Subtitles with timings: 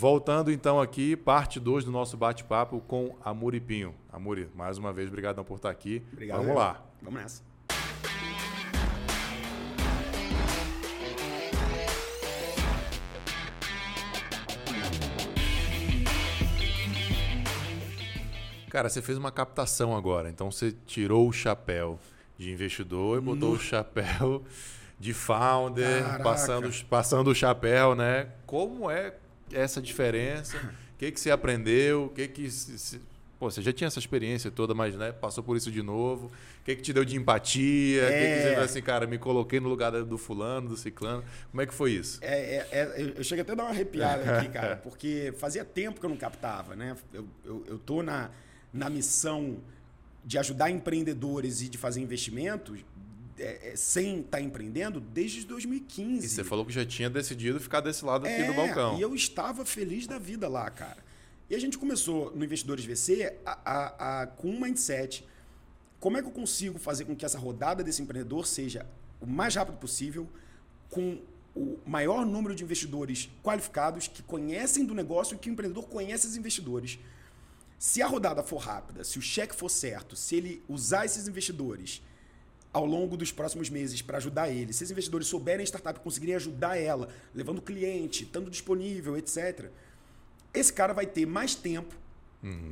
[0.00, 3.94] voltando então aqui, parte 2 do nosso bate-papo com a Muripinho.
[4.10, 6.02] Amuri, mais uma vez, obrigado por estar aqui.
[6.10, 6.38] Obrigado.
[6.38, 6.82] Vamos lá.
[7.02, 7.42] Vamos nessa.
[18.70, 21.98] Cara, você fez uma captação agora, então você tirou o chapéu
[22.38, 24.44] de investidor e botou o chapéu
[24.98, 26.24] de founder, Caraca.
[26.24, 28.30] passando, passando o chapéu, né?
[28.46, 29.12] Como é
[29.52, 30.56] essa diferença?
[30.94, 32.04] O que, que você aprendeu?
[32.06, 33.00] O que que se- se-
[33.38, 36.26] Pô, você já tinha essa experiência toda, mas né, passou por isso de novo.
[36.26, 38.02] O que, que te deu de empatia?
[38.02, 38.42] O que, que É.
[38.42, 41.24] você falou assim, cara, me coloquei no lugar do fulano, do ciclano.
[41.50, 42.18] Como é que foi isso?
[42.20, 45.98] É, é, é, eu- chego até a dar uma arrepiada aqui, cara, porque fazia tempo
[45.98, 46.94] que eu não captava, né?
[47.14, 48.28] Eu, eu, eu tô na,
[48.74, 49.56] na missão
[50.22, 52.80] de ajudar empreendedores e de fazer investimentos
[53.40, 56.26] é, é, sem estar empreendendo desde 2015.
[56.26, 58.98] E você falou que já tinha decidido ficar desse lado aqui É, do balcão.
[58.98, 60.98] E eu estava feliz da vida lá, cara.
[61.48, 65.26] E a gente começou no Investidores VC a, a- a- com um mindset.
[65.98, 68.86] Como é que eu consigo fazer com que essa rodada desse empreendedor seja
[69.20, 70.28] o mais rápido possível,
[70.88, 71.20] com
[71.54, 76.26] o maior número de investidores qualificados que conhecem do negócio e que o empreendedor conhece
[76.26, 76.98] os investidores.
[77.78, 82.02] Se a rodada for rápida, se o cheque for certo, se ele usar esses investidores
[82.72, 86.02] ao longo dos próximos meses para ajudar ele, se esses investidores souberem a startup e
[86.02, 89.70] conseguirem ajudar ela, levando cliente, estando disponível, etc.,
[90.54, 91.94] esse cara vai ter mais tempo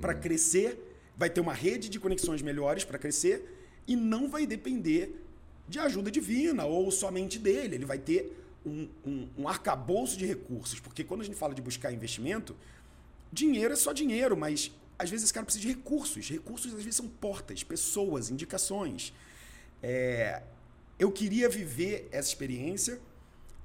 [0.00, 5.24] para crescer, vai ter uma rede de conexões melhores para crescer e não vai depender
[5.68, 7.76] de ajuda divina ou somente dele.
[7.76, 11.62] Ele vai ter um, um, um arcabouço de recursos, porque quando a gente fala de
[11.62, 12.56] buscar investimento,
[13.32, 16.28] dinheiro é só dinheiro, mas às vezes esse cara precisa de recursos.
[16.28, 19.12] Recursos às vezes são portas, pessoas, indicações.
[19.82, 20.42] É,
[20.98, 23.00] eu queria viver essa experiência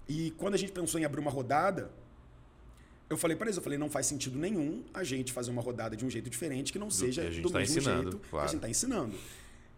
[0.07, 1.91] e quando a gente pensou em abrir uma rodada,
[3.09, 5.95] eu falei para eles, eu falei, não faz sentido nenhum a gente fazer uma rodada
[5.95, 8.45] de um jeito diferente que não seja que do tá mesmo jeito que claro.
[8.45, 9.15] a gente está ensinando.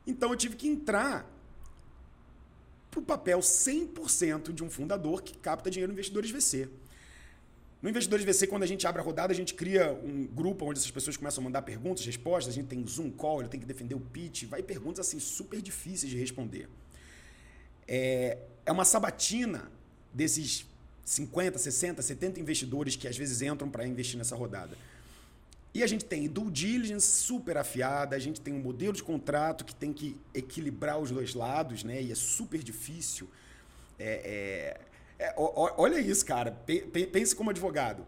[0.05, 1.29] Então eu tive que entrar
[2.91, 6.69] pro papel 100% de um fundador que capta dinheiro Investidores VC.
[7.81, 10.79] No Investidores VC, quando a gente abre a rodada, a gente cria um grupo onde
[10.79, 13.65] essas pessoas começam a mandar perguntas, respostas, a gente tem Zoom call, ele tem que
[13.65, 16.67] defender o pitch, vai perguntas assim super difíceis de responder.
[17.87, 19.69] É, é uma sabatina
[20.13, 20.65] desses
[21.03, 24.75] 50, 60, 70 investidores que às vezes entram para investir nessa rodada.
[25.75, 29.65] E a gente tem due diligence super afiada, a gente tem um modelo de contrato
[29.65, 32.01] que tem que equilibrar os dois lados, né?
[32.01, 33.29] E é super difícil.
[33.99, 34.81] É, é,
[35.19, 36.51] é, olha isso, cara.
[36.51, 36.81] Pe-
[37.11, 38.05] Pense como advogado.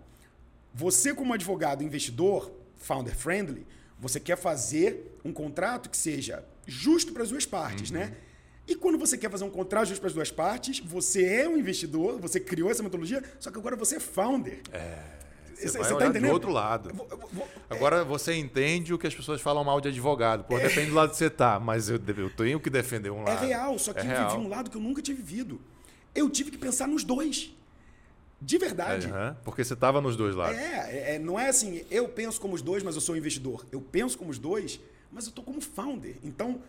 [0.74, 3.66] Você, como advogado investidor, founder friendly,
[4.00, 8.14] você quer fazer um contrato que seja justo para as duas partes, né?
[8.68, 11.58] E quando você quer fazer um contrato justo para as duas partes, você é um
[11.58, 14.60] investidor, você criou essa metodologia, só que agora você é founder.
[15.56, 16.34] Você Você- vai você tá olhar do entendendo?
[16.34, 16.94] outro lado.
[16.94, 17.08] Vo-
[17.70, 20.44] Agora você entende o que as pessoas falam mal de advogado.
[20.44, 23.30] Pô, depende do lado que você tá, mas eu, eu tenho que defender um É
[23.30, 23.46] lado.
[23.46, 24.30] real, só que É eu real.
[24.32, 25.60] vivi um lado que eu nunca tinha vivido.
[26.18, 27.54] Eu tive que pensar nos dois.
[28.42, 29.08] De verdade.
[29.08, 30.58] Aham, Porque você tava nos dois lados.
[30.58, 33.66] É, é, não é assim, eu penso como os dois, mas eu sou investidor.
[33.72, 34.80] Eu penso como os dois,
[35.12, 36.16] mas eu tô como founder.
[36.24, 36.62] Então,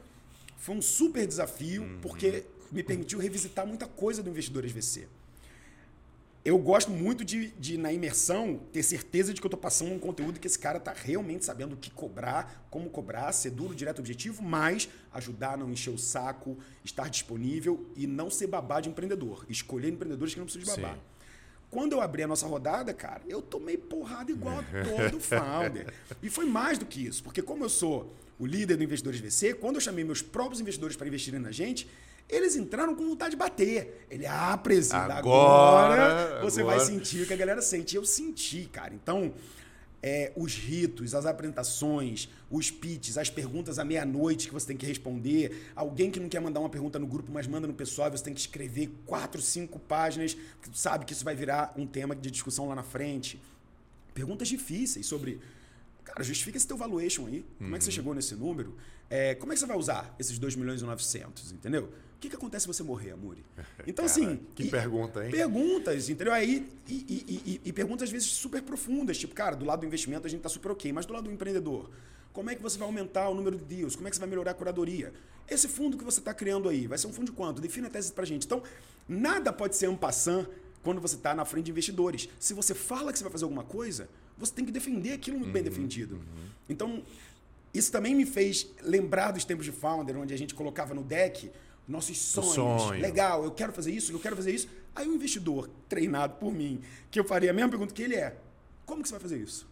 [0.57, 1.99] foi um super desafio, Uhum.
[2.01, 5.07] porque me permitiu revisitar muita coisa do Investidores VC.
[6.49, 9.99] Eu gosto muito de, de, na imersão, ter certeza de que eu estou passando um
[9.99, 13.99] conteúdo que esse cara está realmente sabendo o que cobrar, como cobrar, ser duro, direto,
[13.99, 19.45] objetivo, mas ajudar não encher o saco, estar disponível e não ser babá de empreendedor.
[19.51, 20.95] Escolher empreendedores que não precisam de babá.
[20.95, 21.01] Sim.
[21.71, 25.93] Quando eu abri a nossa rodada, cara, eu tomei porrada igual a todo founder.
[26.23, 29.55] E foi mais do que isso, porque como eu sou o líder do Investidores VC,
[29.55, 31.89] quando eu chamei meus próprios investidores para investirem na gente,
[32.29, 34.07] eles entraram com vontade de bater.
[34.11, 37.95] Ele, ah, presidente, agora, Agora, você agora." vai sentir o que a galera sente.
[37.95, 38.95] E eu senti, cara.
[38.95, 39.33] Então,
[40.03, 44.87] é, os ritos, as apresentações, os pitches, as perguntas à meia-noite que você tem que
[44.87, 48.23] responder, alguém que não quer mandar uma pergunta no grupo, mas manda no pessoal, você
[48.23, 52.31] tem que escrever quatro, cinco páginas, porque sabe que isso vai virar um tema de
[52.31, 53.41] discussão lá na frente.
[54.15, 55.41] Perguntas difíceis sobre.
[56.09, 57.45] Cara, justifica esse teu valuation aí.
[57.59, 58.75] Como é que você chegou nesse número?
[59.11, 61.85] É, como é que você vai usar esses 2 milhões e 900, entendeu?
[62.17, 63.45] O que, que acontece se você morrer, Amuri?
[63.87, 64.41] Então, Cara, assim.
[64.55, 65.31] que e- pergunta, hein?
[65.31, 66.33] Perguntas, entendeu?
[66.33, 69.87] Aí, e, e- e- e perguntas às vezes super profundas, tipo, cara, do lado do
[69.87, 71.89] investimento a gente tá super ok, mas do lado do empreendedor,
[72.33, 73.95] como é que você vai aumentar o número de deals?
[73.95, 75.13] Como é que você vai melhorar a curadoria?
[75.49, 77.61] Esse fundo que você está criando aí, vai ser um fundo de quanto?
[77.61, 78.45] Defina a tese pra gente.
[78.47, 78.63] Então,
[79.09, 80.47] nada pode ser um passant
[80.83, 82.29] quando você está na frente de investidores.
[82.39, 84.09] Se você fala que você vai fazer alguma coisa,
[84.39, 86.21] você tem que defender aquilo muito bem defendido.
[86.69, 87.03] Então,
[87.73, 91.51] isso também me fez lembrar dos tempos de Founder, onde a gente colocava no deck
[91.87, 92.55] nossos sonhos.
[92.55, 93.01] sonho.
[93.01, 94.69] Legal, eu quero fazer isso, eu quero fazer isso.
[94.95, 96.81] Aí o investidor, treinado por mim,
[97.11, 98.37] que eu faria a mesma pergunta que ele é:
[98.85, 99.67] como que você vai fazer isso?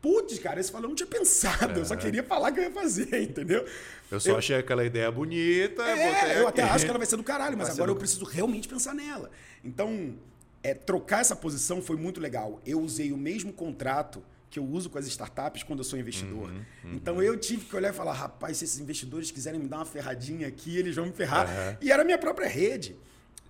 [0.00, 1.80] Putz, cara, esse falou, eu não tinha pensado, é.
[1.80, 3.66] eu só queria falar que eu ia fazer, entendeu?
[4.10, 4.38] Eu só eu...
[4.38, 5.82] achei aquela ideia bonita.
[5.82, 8.24] É, eu até acho que ela vai ser do caralho, mas vai agora eu preciso
[8.24, 9.30] realmente pensar nela.
[9.64, 10.14] Então,
[10.62, 12.60] é, trocar essa posição foi muito legal.
[12.66, 16.48] Eu usei o mesmo contrato que eu uso com as startups quando eu sou investidor.
[16.48, 16.94] Uhum, uhum.
[16.94, 19.84] Então eu tive que olhar e falar, rapaz, se esses investidores quiserem me dar uma
[19.84, 21.46] ferradinha aqui, eles vão me ferrar.
[21.46, 21.76] Uhum.
[21.82, 22.96] E era a minha própria rede.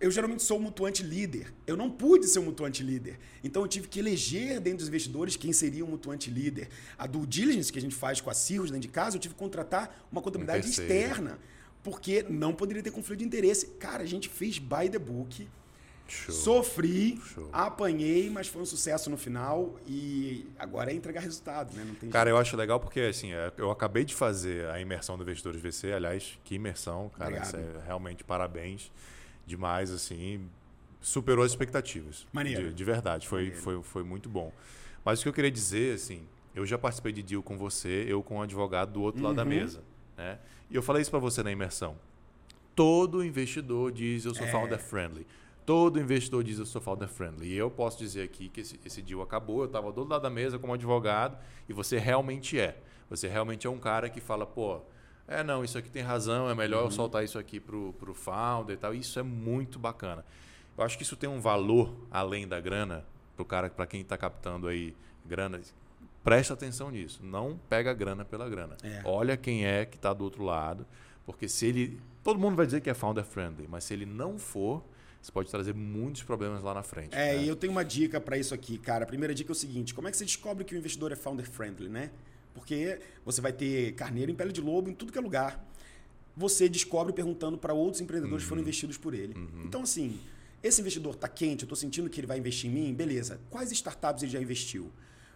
[0.00, 1.52] Eu geralmente sou mutuante líder.
[1.66, 3.19] Eu não pude ser um mutuante líder.
[3.43, 6.69] Então eu tive que eleger dentro dos investidores quem seria um mutuante líder.
[6.96, 9.34] A due diligence que a gente faz com a Cirrus dentro de casa, eu tive
[9.34, 11.38] que contratar uma contabilidade externa.
[11.82, 13.66] Porque não poderia ter conflito de interesse.
[13.78, 15.49] Cara, a gente fez by the book
[16.08, 16.34] Show.
[16.34, 17.49] Sofri, Show.
[17.52, 21.84] apanhei, mas foi um sucesso no final e agora é entregar resultado, né?
[22.10, 22.28] cara, jeito.
[22.28, 25.93] eu acho legal porque assim, é, eu acabei de fazer a imersão do Investidores VC,
[25.93, 28.90] aliás, que imersão, cara, é realmente parabéns
[29.46, 30.49] demais, assim,
[31.00, 32.26] superou as expectativas.
[32.32, 32.69] Maneiro.
[32.69, 34.52] De, de verdade, foi, foi, foi muito bom.
[35.05, 38.22] Mas o que eu queria dizer, assim, eu já participei de deal com você, eu
[38.22, 39.28] com um advogado do outro uhum.
[39.28, 39.49] lado da uhum.
[39.49, 39.82] mesa,
[40.16, 40.38] né?
[40.70, 41.96] E eu falei isso para você na imersão.
[42.75, 44.50] Todo investidor diz eu sou é.
[44.50, 45.26] founder friendly.
[45.69, 47.49] Todo investidor diz eu sou founder friendly.
[47.49, 50.23] E eu posso dizer aqui que esse, esse deal acabou, eu estava do outro lado
[50.23, 51.37] da mesa como advogado
[51.69, 52.79] e você realmente é.
[53.11, 54.81] Você realmente é um cara que fala, pô,
[55.26, 56.85] é não, isso aqui tem razão, é melhor uhum.
[56.87, 58.94] eu soltar isso aqui pro, pro founder e tal.
[58.94, 60.25] Isso é muito bacana.
[60.75, 63.05] Eu acho que isso tem um valor além da grana
[63.37, 65.61] pro cara, para quem está captando aí grana.
[66.25, 67.20] Presta atenção nisso.
[67.23, 68.75] Não pega grana pela grana.
[68.82, 69.03] É.
[69.05, 70.87] Olha quem é que está do outro lado,
[71.26, 74.38] porque se ele, todo mundo vai dizer que é founder friendly, mas se ele não
[74.38, 74.82] for,
[75.20, 77.15] isso pode trazer muitos problemas lá na frente.
[77.15, 77.44] É, né?
[77.44, 79.05] e eu tenho uma dica para isso aqui, cara.
[79.05, 81.17] A primeira dica é o seguinte: como é que você descobre que o investidor é
[81.17, 82.11] founder friendly, né?
[82.55, 85.65] Porque você vai ter carneiro em pele de lobo em tudo que é lugar.
[86.37, 88.47] Você descobre perguntando para outros empreendedores uhum.
[88.47, 88.65] que foram uhum.
[88.65, 89.35] investidos por ele.
[89.35, 89.65] Uhum.
[89.65, 90.19] Então, assim,
[90.62, 93.41] esse investidor está quente, eu estou sentindo que ele vai investir em mim, beleza.
[93.50, 94.91] Quais startups ele já investiu?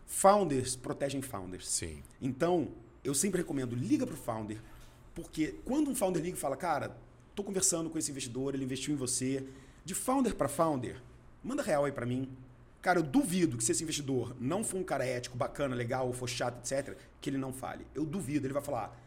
[0.07, 1.69] Founders protegem founders.
[1.69, 2.03] Sim.
[2.21, 2.69] Então,
[3.05, 4.59] eu sempre recomendo, liga para o founder,
[5.15, 6.97] porque quando um founder liga e fala, cara,
[7.31, 9.45] estou conversando com esse investidor, ele investiu em você,
[9.85, 11.01] de founder para founder,
[11.43, 12.29] manda real aí para mim.
[12.81, 16.13] Cara, eu duvido que se esse investidor não for um cara ético, bacana, legal, ou
[16.13, 17.87] for chato, etc., que ele não fale.
[17.95, 18.47] Eu duvido.
[18.47, 18.99] Ele vai falar,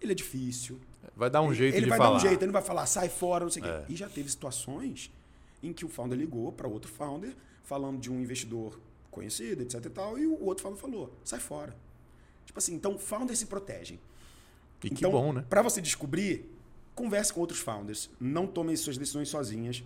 [0.00, 0.78] ele é difícil.
[1.16, 1.96] Vai dar um jeito ele de falar.
[1.96, 3.78] Ele vai dar um jeito, ele não vai falar, sai fora, não sei o é.
[3.80, 3.92] quê.
[3.92, 5.10] E já teve situações
[5.62, 8.78] em que o founder ligou para outro founder, falando de um investidor
[9.10, 11.74] conhecido, etc e tal, e o outro founder falou, sai fora.
[12.44, 13.98] Tipo assim, então founders se protegem.
[14.82, 15.44] E então, que bom, né?
[15.48, 16.50] Para você descobrir,
[16.94, 18.10] converse com outros founders.
[18.20, 19.82] Não tomem suas decisões sozinhas.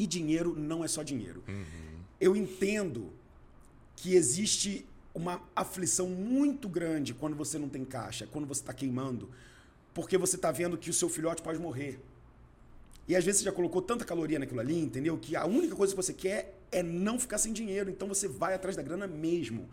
[0.00, 1.44] E dinheiro não é só dinheiro.
[1.46, 2.00] Uhum.
[2.18, 3.12] Eu entendo
[3.94, 9.28] que existe uma aflição muito grande quando você não tem caixa, quando você está queimando,
[9.92, 12.00] porque você está vendo que o seu filhote pode morrer.
[13.06, 15.18] E às vezes você já colocou tanta caloria naquilo ali, entendeu?
[15.18, 17.90] Que a única coisa que você quer é não ficar sem dinheiro.
[17.90, 19.68] Então você vai atrás da grana mesmo.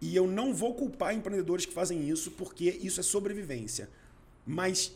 [0.00, 3.90] E eu não vou culpar empreendedores que fazem isso, porque isso é sobrevivência.
[4.46, 4.94] Mas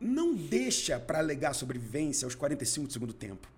[0.00, 3.57] não deixa para alegar sobrevivência aos 45 do segundo tempo.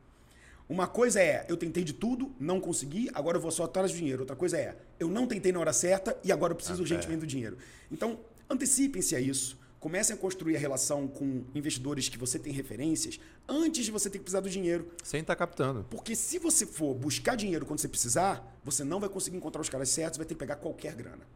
[0.70, 3.98] Uma coisa é, eu tentei de tudo, não consegui, agora eu vou só atrás do
[3.98, 4.20] dinheiro.
[4.20, 7.26] Outra coisa é, eu não tentei na hora certa e agora eu preciso urgentemente do
[7.26, 7.58] dinheiro.
[7.90, 9.58] Então, antecipem-se a isso.
[9.80, 13.18] Comecem a construir a relação com investidores que você tem referências
[13.48, 14.86] antes de você ter que precisar do dinheiro.
[15.02, 15.84] Sem estar tá captando.
[15.90, 19.68] Porque se você for buscar dinheiro quando você precisar, você não vai conseguir encontrar os
[19.68, 21.26] caras certos, vai ter que pegar qualquer grana.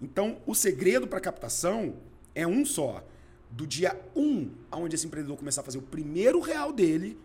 [0.00, 1.96] Então, o segredo para captação
[2.34, 3.06] é um só.
[3.50, 7.18] Do dia 1, um, onde esse empreendedor começar a fazer o primeiro real dele,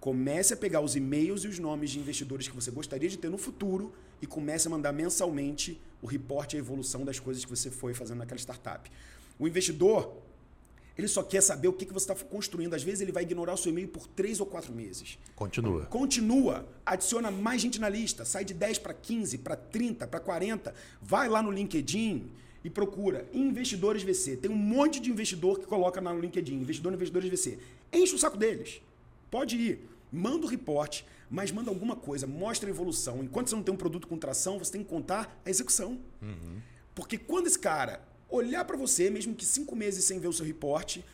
[0.00, 3.28] Comece a pegar os e-mails e os nomes de investidores que você gostaria de ter
[3.28, 7.50] no futuro e comece a mandar mensalmente o reporte e a evolução das coisas que
[7.50, 8.90] você foi fazendo naquela startup.
[9.38, 10.16] O investidor,
[10.96, 12.74] ele só quer saber o que, você está construindo.
[12.74, 15.18] Às vezes ele vai ignorar o seu e-mail por três ou quatro meses.
[15.34, 15.86] Continua.
[15.86, 16.68] Continua.
[16.86, 18.24] Adiciona mais gente na lista.
[18.24, 20.74] Sai de 10 para 15, para 30, para 40.
[21.02, 22.30] Vai lá no LinkedIn
[22.64, 24.36] e procura investidores VC.
[24.36, 27.58] Tem um monte de investidor que coloca no LinkedIn, investidor investidores VC.
[27.92, 28.80] Enche o saco deles.
[29.30, 29.88] Pode ir.
[30.10, 33.22] Manda o reporte, mas manda alguma coisa, mostra a evolução.
[33.22, 35.98] Enquanto você não tem um produto com tração, você tem que contar a execução.
[36.22, 36.60] Uhum.
[36.94, 40.44] Porque quando esse cara olhar para você, mesmo que cinco meses sem ver o seu
[40.44, 41.04] reporte,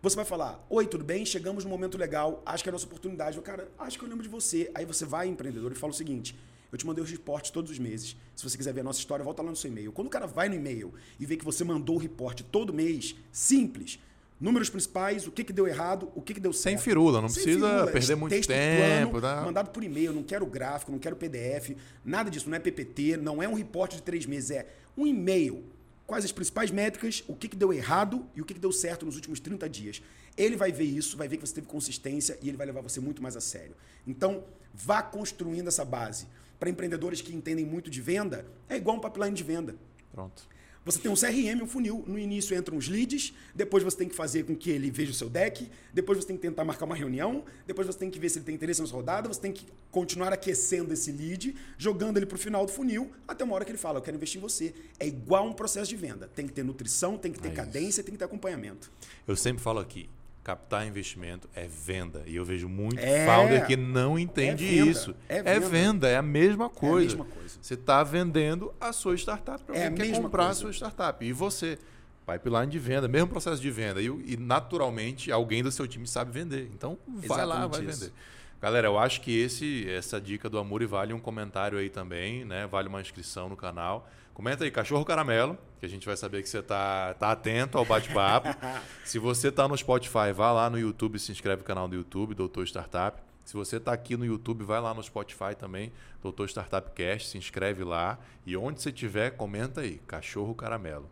[0.00, 1.26] você vai falar: Oi, tudo bem?
[1.26, 3.36] Chegamos no momento legal, acho que é a nossa oportunidade.
[3.36, 4.70] Eu, cara, acho que eu lembro de você.
[4.74, 6.36] Aí você vai, empreendedor, e fala o seguinte:
[6.70, 8.16] Eu te mandei os reportes todos os meses.
[8.36, 9.92] Se você quiser ver a nossa história, volta lá no seu e-mail.
[9.92, 13.16] Quando o cara vai no e-mail e vê que você mandou o reporte todo mês,
[13.32, 13.98] simples,
[14.40, 16.76] Números principais, o que, que deu errado, o que, que deu certo.
[16.76, 19.10] Sem firula, não Sem precisa firula, perder muito tempo.
[19.10, 19.42] Plano, tá?
[19.44, 23.42] Mandado por e-mail, não quero gráfico, não quero PDF, nada disso, não é PPT, não
[23.42, 24.66] é um reporte de três meses, é
[24.96, 25.64] um e-mail.
[26.06, 29.04] Quais as principais métricas, o que, que deu errado e o que, que deu certo
[29.04, 30.00] nos últimos 30 dias.
[30.36, 33.00] Ele vai ver isso, vai ver que você teve consistência e ele vai levar você
[33.00, 33.74] muito mais a sério.
[34.06, 36.26] Então, vá construindo essa base.
[36.58, 39.76] para empreendedores que entendem muito de venda, é igual um pipeline de venda.
[40.12, 40.48] Pronto.
[40.88, 42.02] Você tem um CRM, um funil.
[42.06, 45.14] No início entram os leads, depois você tem que fazer com que ele veja o
[45.14, 48.30] seu deck, depois você tem que tentar marcar uma reunião, depois você tem que ver
[48.30, 52.24] se ele tem interesse nessa rodada, você tem que continuar aquecendo esse lead, jogando ele
[52.24, 54.40] para o final do funil, até uma hora que ele fala, eu quero investir em
[54.40, 54.74] você.
[54.98, 56.26] É igual um processo de venda.
[56.26, 58.90] Tem que ter nutrição, tem que ter é cadência, tem que ter acompanhamento.
[59.26, 60.08] Eu sempre falo aqui,
[60.48, 62.22] captar investimento é venda.
[62.26, 65.14] E eu vejo muito é, founder que não entende é isso.
[65.28, 65.50] É venda.
[65.50, 66.08] é venda.
[66.08, 67.10] é a mesma coisa.
[67.10, 67.58] É a mesma coisa.
[67.60, 70.60] Você está vendendo a sua startup para é quem quer comprar coisa.
[70.60, 71.22] a sua startup.
[71.22, 71.78] E você,
[72.26, 74.00] pipeline de venda, mesmo processo de venda.
[74.00, 76.70] E, e, naturalmente alguém do seu time sabe vender.
[76.72, 78.00] Então vai Exatamente lá, vai isso.
[78.00, 78.12] vender.
[78.58, 82.46] Galera, eu acho que esse, essa dica do Amor e vale um comentário aí também,
[82.46, 82.66] né?
[82.66, 84.08] Vale uma inscrição no canal.
[84.38, 87.84] Comenta aí, cachorro caramelo, que a gente vai saber que você tá, tá atento ao
[87.84, 88.48] bate-papo.
[89.04, 92.36] se você tá no Spotify, vá lá no YouTube, se inscreve no canal do YouTube,
[92.36, 93.20] Doutor Startup.
[93.44, 95.90] Se você está aqui no YouTube, vai lá no Spotify também,
[96.22, 98.16] Doutor Startup Cast, se inscreve lá.
[98.46, 101.10] E onde você tiver, comenta aí, cachorro caramelo.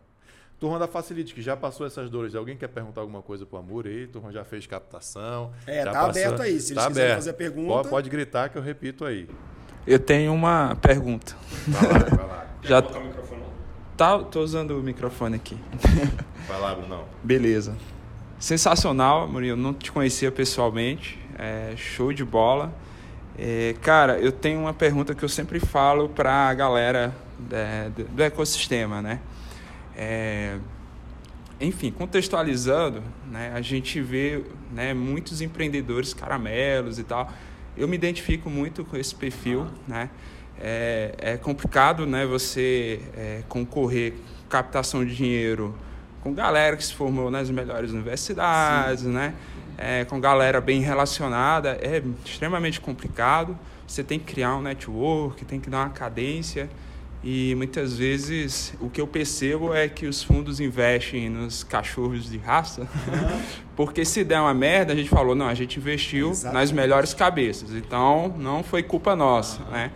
[0.57, 2.33] Turma da Facilite, que já passou essas dores.
[2.33, 4.07] Alguém quer perguntar alguma coisa para o Amor aí?
[4.07, 5.51] Turma já fez captação.
[5.65, 6.09] É, tá passou...
[6.11, 6.61] aberto aí.
[6.61, 7.73] Se tá eles quiserem fazer pergunta.
[7.73, 9.27] Pode, pode gritar que eu repito aí.
[9.87, 11.33] Eu tenho uma pergunta.
[11.65, 12.47] Vai lá, vai lá.
[12.61, 13.41] Já o microfone?
[13.95, 15.57] Tá, tô usando o microfone aqui.
[16.47, 17.03] Vai lá, Bruno.
[17.23, 17.75] Beleza.
[18.37, 19.55] Sensacional, Murilo.
[19.55, 21.17] Não te conhecia pessoalmente.
[21.39, 22.73] É, show de bola.
[23.37, 27.15] É, cara, eu tenho uma pergunta que eu sempre falo para a galera
[27.51, 29.19] é, do ecossistema, né?
[29.95, 30.57] É,
[31.59, 33.01] enfim, contextualizando,
[33.31, 37.31] né, a gente vê né, muitos empreendedores caramelos e tal.
[37.77, 40.09] Eu me identifico muito com esse perfil, né?
[40.59, 44.13] é, é complicado né, você é, concorrer
[44.49, 45.75] captação de dinheiro
[46.21, 49.33] com galera que se formou nas melhores universidades, né?
[49.77, 53.57] É, com galera bem relacionada, é extremamente complicado.
[53.87, 56.67] Você tem que criar um network, tem que dar uma cadência.
[57.23, 62.37] E muitas vezes o que eu percebo é que os fundos investem nos cachorros de
[62.37, 62.87] raça,
[63.75, 66.61] porque se der uma merda, a gente falou, não, a gente investiu Exatamente.
[66.61, 67.73] nas melhores cabeças.
[67.73, 69.91] Então não foi culpa nossa, né?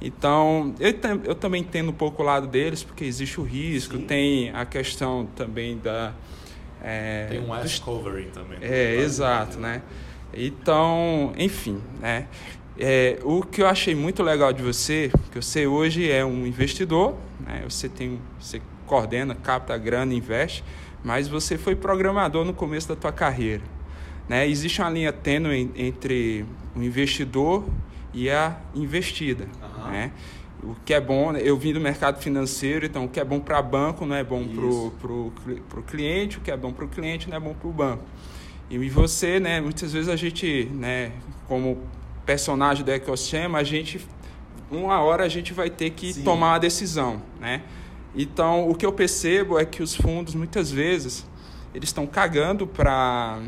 [0.00, 0.92] Então, eu,
[1.24, 4.02] eu também entendo um pouco o lado deles, porque existe o risco, Sim.
[4.02, 6.12] tem a questão também da.
[6.82, 8.58] É, tem um ash covering também.
[8.60, 9.80] É, exato, né?
[10.34, 12.26] Então, enfim, né?
[12.78, 17.14] É, o que eu achei muito legal de você, que você hoje é um investidor,
[17.40, 17.62] né?
[17.68, 20.64] você tem, você coordena, capta grana, investe,
[21.02, 23.62] mas você foi programador no começo da tua carreira,
[24.28, 24.48] né?
[24.48, 27.64] Existe uma linha tênue entre o investidor
[28.12, 29.46] e a investida.
[29.62, 29.90] Uhum.
[29.90, 30.12] Né?
[30.62, 31.40] O que é bom, né?
[31.44, 34.42] eu vim do mercado financeiro, então o que é bom para banco não é bom
[34.98, 37.72] para o cliente, o que é bom para o cliente não é bom para o
[37.72, 38.02] banco.
[38.70, 41.12] E você, né, muitas vezes a gente, né,
[41.46, 41.78] como
[42.24, 44.06] personagem do ecossistema, a gente,
[44.70, 46.22] uma hora a gente vai ter que Sim.
[46.22, 47.22] tomar uma decisão.
[47.40, 47.62] Né?
[48.14, 51.26] Então, o que eu percebo é que os fundos, muitas vezes,
[51.74, 53.40] eles estão cagando para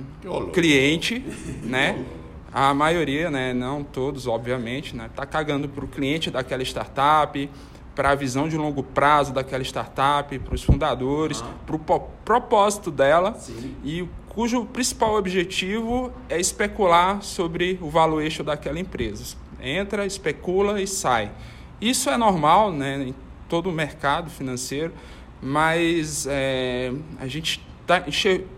[0.52, 1.25] cliente,
[1.62, 2.04] né?
[2.52, 7.50] A maioria, né, não todos, obviamente, né, tá cagando para o cliente daquela startup,
[7.95, 11.50] para a visão de longo prazo daquela startup, para os fundadores, ah.
[11.66, 13.75] para o propósito dela Sim.
[13.85, 19.34] e cujo principal objetivo é especular sobre o valuation daquela empresa.
[19.58, 21.32] Entra, especula e sai.
[21.80, 23.14] Isso é normal, né, em
[23.48, 24.92] todo o mercado financeiro,
[25.40, 28.04] mas é, a gente tá,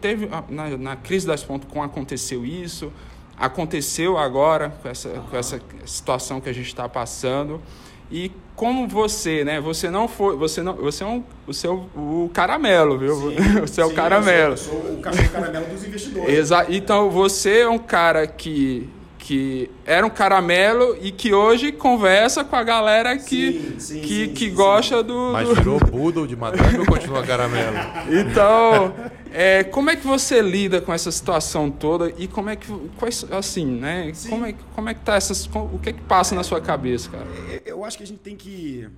[0.01, 2.93] teve na, na crise das .com aconteceu isso
[3.39, 7.63] aconteceu agora com essa, com essa situação que a gente está passando.
[8.11, 9.61] E como você, né?
[9.61, 13.15] Você não foi, você não, você é um, o seu o caramelo, viu?
[13.15, 14.55] Sim, você é o caramelo.
[14.55, 16.29] Eu sou, eu sou o caramelo dos investidores.
[16.29, 16.73] Exato.
[16.73, 18.89] Então você é um cara que
[19.29, 24.27] que era um caramelo e que hoje conversa com a galera que, sim, sim, que,
[24.27, 25.33] sim, que gosta do.
[25.35, 27.77] Mas virou poodle de madame ou continua caramelo?
[28.09, 28.95] Então,
[29.31, 32.73] é, como é que você lida com essa situação toda e como é que.
[32.99, 34.13] Quais, assim, né?
[34.31, 35.45] Como é, como é que tá essas.
[35.45, 37.27] O que é que passa na sua cabeça, cara?
[37.51, 38.89] É, eu acho que a gente tem que.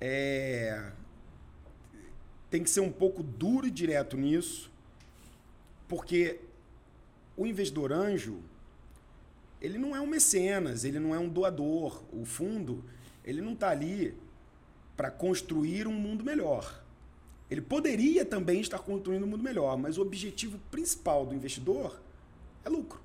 [0.00, 0.80] É,
[2.48, 4.70] tem que ser um pouco duro e direto nisso,
[5.88, 6.38] porque
[7.36, 8.38] o investidor anjo
[9.66, 12.04] ele não é um mecenas, ele não é um doador.
[12.12, 12.84] O fundo,
[13.24, 14.16] ele não está ali
[14.96, 16.84] para construir um mundo melhor.
[17.50, 22.00] Ele poderia também estar construindo um mundo melhor, mas o objetivo principal do investidor
[22.64, 23.00] é lucro.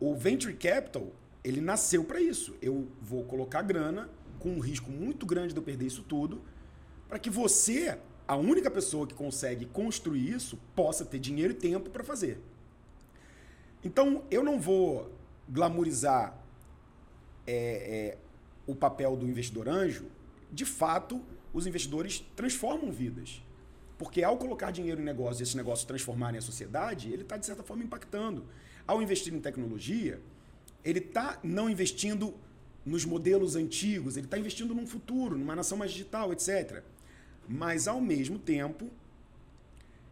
[0.00, 1.12] O venture capital,
[1.44, 2.56] ele nasceu para isso.
[2.60, 4.10] Eu vou colocar grana
[4.40, 6.42] com um risco muito grande de eu perder isso tudo,
[7.08, 7.96] para que você,
[8.26, 12.40] a única pessoa que consegue construir isso, possa ter dinheiro e tempo para fazer.
[13.86, 15.12] Então, eu não vou
[15.48, 16.36] glamorizar
[17.46, 18.18] é, é,
[18.66, 20.06] o papel do investidor anjo,
[20.52, 21.22] de fato,
[21.54, 23.40] os investidores transformam vidas.
[23.96, 27.46] Porque ao colocar dinheiro em negócio e esses negócios transformarem a sociedade, ele está, de
[27.46, 28.44] certa forma, impactando.
[28.88, 30.20] Ao investir em tecnologia,
[30.84, 32.34] ele está não investindo
[32.84, 36.82] nos modelos antigos, ele está investindo num futuro, numa nação mais digital, etc.
[37.48, 38.90] Mas, ao mesmo tempo,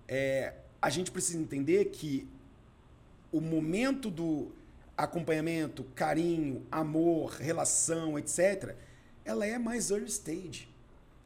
[0.07, 2.29] é, a gente precisa entender que
[3.35, 4.53] o momento do
[4.97, 8.77] acompanhamento, carinho, amor, relação, etc.,
[9.25, 10.69] ela é mais early stage.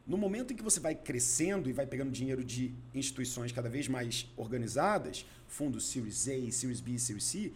[0.06, 3.88] No momento em que você vai crescendo e vai pegando dinheiro de instituições cada vez
[3.88, 7.52] mais organizadas, fundos Series A, Series B, Series C,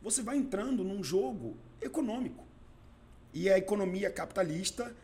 [0.00, 2.46] você vai entrando num jogo econômico.
[3.34, 4.94] E a economia capitalista,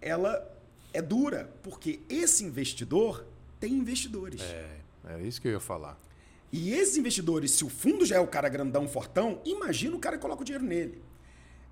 [0.00, 0.50] ela
[0.94, 3.26] é dura, porque esse investidor
[3.60, 4.40] tem investidores.
[4.40, 4.78] É,
[5.10, 6.00] é isso que eu ia falar.
[6.56, 10.16] E esses investidores, se o fundo já é o cara grandão, fortão, imagina o cara
[10.16, 11.02] que coloca o dinheiro nele.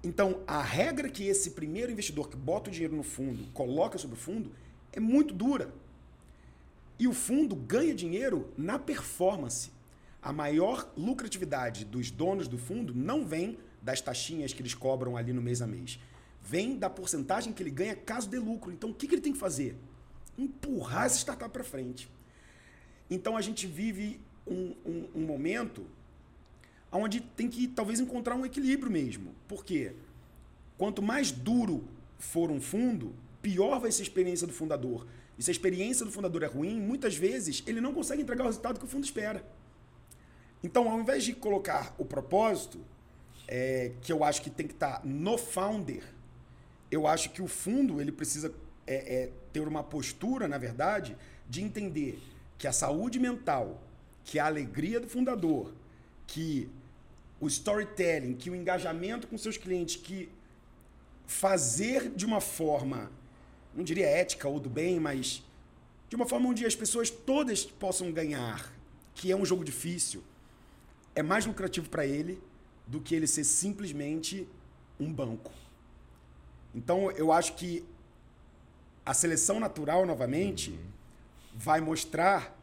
[0.03, 4.17] Então, a regra que esse primeiro investidor que bota o dinheiro no fundo coloca sobre
[4.17, 4.51] o fundo
[4.93, 5.73] é muito dura.
[6.99, 9.71] E o fundo ganha dinheiro na performance.
[10.21, 15.33] A maior lucratividade dos donos do fundo não vem das taxinhas que eles cobram ali
[15.33, 16.01] no mês a mês.
[16.43, 18.73] Vem da porcentagem que ele ganha caso dê lucro.
[18.73, 19.77] Então, o que, ele tem que fazer?
[20.37, 22.11] Empurrar essa startup para frente.
[23.09, 25.87] Então, a gente vive um, um, um momento
[26.91, 29.35] onde tem que talvez encontrar um equilíbrio mesmo.
[29.49, 29.93] Por quê?
[30.77, 31.85] Quanto mais duro
[32.19, 35.07] for um fundo, pior vai ser a experiência do fundador.
[35.39, 38.47] E se a experiência do fundador é ruim, muitas vezes ele não consegue entregar o
[38.47, 39.45] resultado que o fundo espera.
[40.63, 42.79] Então, ao invés de colocar o propósito,
[43.49, 46.05] é, que eu acho que tem que estar tá no founder,
[46.91, 48.55] eu acho que o fundo ele precisa
[48.87, 51.17] é, é, ter uma postura, na verdade,
[51.49, 52.23] de entender
[52.59, 53.83] que a saúde mental,
[54.25, 55.73] que a alegria do fundador,
[56.27, 56.69] que
[57.41, 60.29] o storytelling, que o engajamento com seus clientes, que
[61.27, 63.11] fazer de uma forma,
[63.75, 65.43] não diria ética ou do bem, mas
[66.09, 68.73] de uma forma onde as pessoas todas possam ganhar,
[69.15, 70.23] que é um jogo difícil,
[71.15, 72.41] é mais lucrativo para ele
[72.87, 74.47] do que ele ser simplesmente
[75.01, 75.51] um banco.
[76.75, 77.85] Então, eu acho que
[79.05, 80.79] a seleção natural, novamente, uhum.
[81.55, 82.57] vai mostrar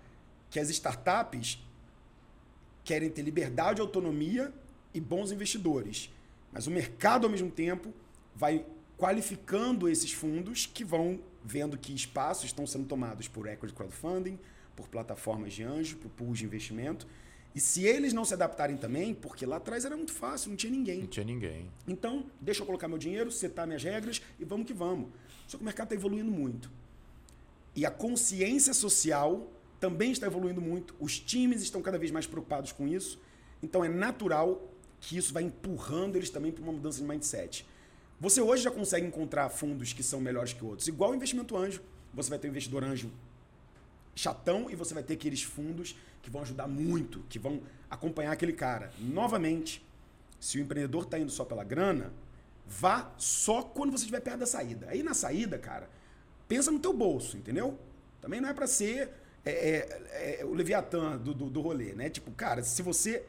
[0.50, 1.60] que as startups
[2.84, 4.52] querem ter liberdade, autonomia
[4.94, 6.10] e bons investidores.
[6.52, 7.94] Mas o mercado, ao mesmo tempo,
[8.36, 8.66] vai
[8.98, 14.38] qualificando esses fundos que vão vendo que espaços estão sendo tomados por equity crowdfunding,
[14.76, 17.08] por plataformas de anjo, por pools de investimento.
[17.54, 20.72] E se eles não se adaptarem também, porque lá atrás era muito fácil, não tinha
[20.72, 21.02] ninguém.
[21.02, 21.70] Não tinha ninguém.
[21.88, 25.10] Então, deixa eu colocar meu dinheiro, setar minhas regras e vamos que vamos.
[25.48, 26.72] Só que o mercado está evoluindo muito.
[27.76, 29.48] E a consciência social
[29.80, 30.96] também está evoluindo muito.
[31.00, 33.20] Os times estão cada vez mais preocupados com isso.
[33.62, 37.66] Então, é natural que isso vai empurrando eles também para uma mudança de mindset.
[38.20, 40.88] Você hoje já consegue encontrar fundos que são melhores que outros.
[40.88, 41.82] Igual o investimento anjo.
[42.14, 43.10] Você vai ter um investidor anjo
[44.16, 48.52] chatão e você vai ter aqueles fundos que vão ajudar muito, que vão acompanhar aquele
[48.52, 48.92] cara.
[49.00, 49.86] Novamente,
[50.40, 52.12] se o empreendedor está indo só pela grana,
[52.68, 54.88] vá só quando você estiver perto da saída.
[54.90, 55.90] Aí na saída, cara,
[56.48, 57.80] pensa no teu bolso, entendeu?
[58.20, 59.10] Também não é para ser
[59.46, 62.10] é, é, é, o Leviatã do, do, do rolê, né?
[62.10, 63.26] Tipo, cara, se você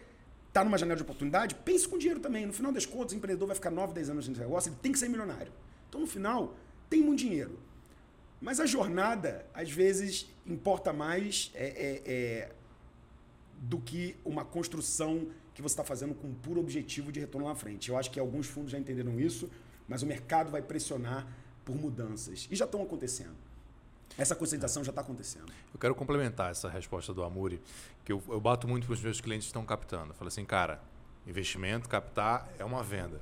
[0.49, 2.45] está numa janela de oportunidade, pense com dinheiro também.
[2.45, 4.93] No final das contas, o empreendedor vai ficar 9, 10 anos nesse negócio, ele tem
[4.93, 5.53] que ser milionário.
[5.89, 6.57] Então, no final,
[6.89, 7.59] tem muito dinheiro.
[8.41, 12.53] Mas a jornada, às vezes, importa mais é, é, é
[13.61, 17.53] do que uma construção que você está fazendo com um puro objetivo de retorno lá
[17.53, 17.91] na frente.
[17.91, 19.51] Eu acho que alguns fundos já entenderam isso,
[19.87, 21.27] mas o mercado vai pressionar
[21.65, 22.49] por mudanças.
[22.51, 23.37] E já estão acontecendo.
[24.19, 25.53] Essa conscientização já está acontecendo.
[25.73, 27.61] Eu quero complementar essa resposta do Amuri,
[28.05, 30.11] que eu, eu bato muito para os meus clientes que estão captando.
[30.11, 30.81] Eu falo assim, cara,
[31.27, 33.21] investimento, captar é uma venda.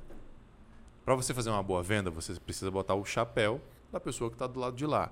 [1.05, 4.45] Para você fazer uma boa venda, você precisa botar o chapéu da pessoa que está
[4.45, 5.11] do lado de lá.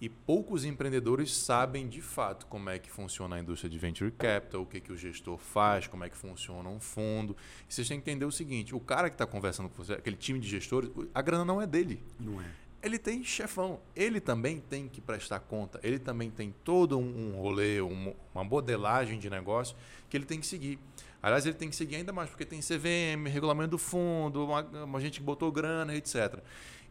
[0.00, 4.62] E poucos empreendedores sabem de fato como é que funciona a indústria de venture capital,
[4.62, 7.36] o que, que o gestor faz, como é que funciona um fundo.
[7.68, 10.16] E vocês têm que entender o seguinte: o cara que está conversando com você, aquele
[10.16, 12.02] time de gestores, a grana não é dele.
[12.18, 12.44] Não é
[12.82, 13.80] ele tem chefão.
[13.94, 15.78] Ele também tem que prestar conta.
[15.82, 19.76] Ele também tem todo um rolê, uma modelagem de negócio
[20.10, 20.78] que ele tem que seguir.
[21.22, 25.00] Aliás, ele tem que seguir ainda mais, porque tem CVM, regulamento do fundo, uma, uma
[25.00, 26.40] gente que botou grana, etc.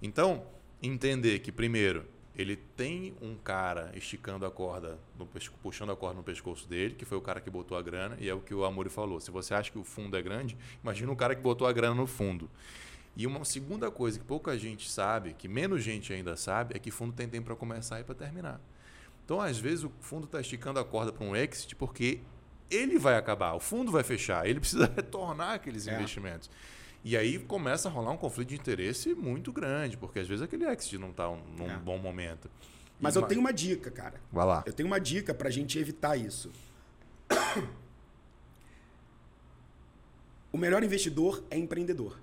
[0.02, 0.46] Então,
[0.82, 5.28] entender que, primeiro, ele tem um cara esticando a corda, no,
[5.62, 8.30] puxando a corda no pescoço dele, que foi o cara que botou a grana, e
[8.30, 9.20] é o que o Amori falou.
[9.20, 11.96] Se você acha que o fundo é grande, imagina o cara que botou a grana
[11.96, 12.50] no fundo.
[13.16, 16.90] E uma segunda coisa que pouca gente sabe, que menos gente ainda sabe, é que
[16.92, 18.60] fundo tem tempo para começar e para terminar.
[19.26, 22.20] Então, às vezes, o fundo está esticando a corda para um exit porque
[22.70, 25.94] ele vai acabar, o fundo vai fechar, ele precisa retornar aqueles é.
[25.96, 26.50] investimentos.
[27.04, 30.66] E aí começa a rolar um conflito de interesse muito grande, porque às vezes aquele
[30.66, 31.76] exit não está num É.
[31.78, 32.50] bom momento.
[33.00, 34.22] Mas E eu ma- tenho uma dica, cara.
[34.32, 34.64] Vai lá.
[34.66, 36.52] Eu tenho uma dica pra gente evitar isso.
[40.54, 42.20] O melhor investidor é empreendedor.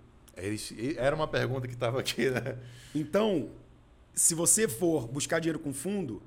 [0.97, 2.57] Era uma pergunta que estava aqui, né?
[2.95, 3.51] Então,
[4.15, 6.23] se você for buscar dinheiro com fundo,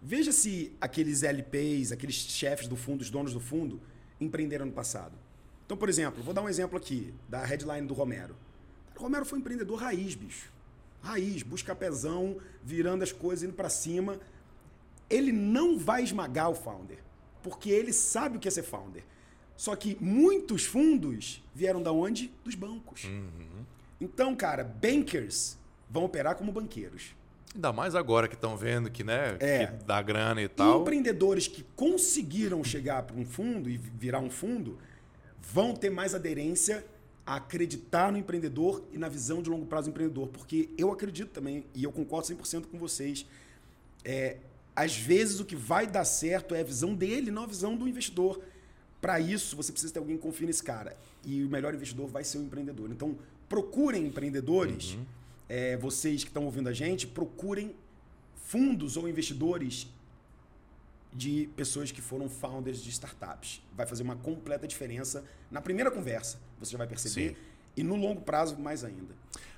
[0.00, 3.80] veja se aqueles LPs, aqueles chefes do fundo, os donos do fundo,
[4.20, 5.12] empreenderam no passado.
[5.64, 8.36] Então, por exemplo, vou dar um exemplo aqui da headline do Romero.
[8.96, 10.50] O Romero foi um empreendedor raiz, bicho.
[11.02, 14.20] Raiz, busca pezão, virando as coisas, indo pra cima.
[15.10, 16.98] Ele não vai esmagar o founder,
[17.42, 19.04] porque ele sabe o que é ser founder.
[19.56, 22.32] Só que muitos fundos vieram da onde?
[22.44, 23.02] Dos bancos.
[24.00, 25.56] Então, cara, bankers
[25.88, 27.14] vão operar como banqueiros.
[27.54, 29.66] Ainda mais agora que estão vendo que, né, É.
[29.66, 30.80] que dá grana e tal.
[30.80, 34.78] Empreendedores que conseguiram chegar para um fundo e virar um fundo
[35.40, 36.84] vão ter mais aderência
[37.26, 40.28] a acreditar no empreendedor e na visão de longo prazo do empreendedor.
[40.28, 43.26] Porque eu acredito também, e eu concordo 100% com vocês,
[44.04, 44.38] é,
[44.74, 47.86] às vezes o que vai dar certo é a visão dele, não a visão do
[47.86, 48.40] investidor.
[49.02, 50.96] Para isso, você precisa ter alguém que confie nesse cara.
[51.26, 52.88] E o melhor investidor vai ser o empreendedor.
[52.88, 54.96] Então, procurem empreendedores,
[55.48, 57.74] é, vocês que estão ouvindo a gente, procurem
[58.36, 59.88] fundos ou investidores
[61.12, 63.60] de pessoas que foram founders de startups.
[63.76, 67.36] Vai fazer uma completa diferença na primeira conversa, você já vai perceber, Sim.
[67.76, 69.14] e no longo prazo mais ainda.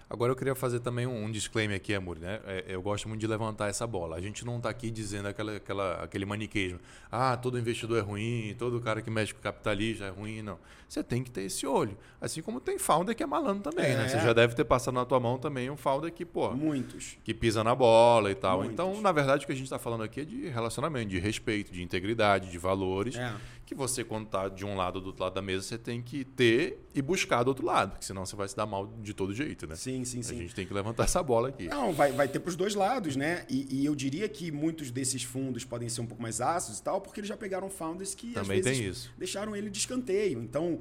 [0.09, 2.40] Agora eu queria fazer também um, um disclaimer aqui, Amor, né?
[2.47, 4.17] É, eu gosto muito de levantar essa bola.
[4.17, 6.79] A gente não está aqui dizendo aquela, aquela, aquele maniqueísmo.
[7.11, 10.59] Ah, todo investidor é ruim, todo cara que mexe com capitalista é ruim, não.
[10.88, 11.97] Você tem que ter esse olho.
[12.21, 13.97] Assim como tem founder que é malandro também, É.
[13.97, 14.09] né?
[14.09, 17.17] Você já deve ter passado na tua mão também um founder que, pô, Muitos.
[17.25, 18.59] que pisa na bola e tal.
[18.59, 18.73] Muitos.
[18.75, 21.73] Então, na verdade, o que a gente está falando aqui é de relacionamento, de respeito,
[21.73, 23.17] de integridade, de valores.
[23.17, 23.35] É.
[23.66, 26.03] Que você, quando tá de um lado ou do outro lado da mesa, você tem
[26.03, 29.14] que ter e buscar do outro lado, porque senão você vai se dar mal de
[29.14, 29.74] todo jeito, né?
[29.74, 30.38] Sim, sim, A sim.
[30.38, 31.66] gente tem que levantar essa bola aqui.
[31.68, 33.46] Não, vai, vai ter para os dois lados, né?
[33.48, 36.83] E, e eu diria que muitos desses fundos podem ser um pouco mais ácidos e
[36.83, 40.42] tal, porque eles já pegaram founders que Também às vezes deixaram ele de escanteio.
[40.42, 40.81] Então,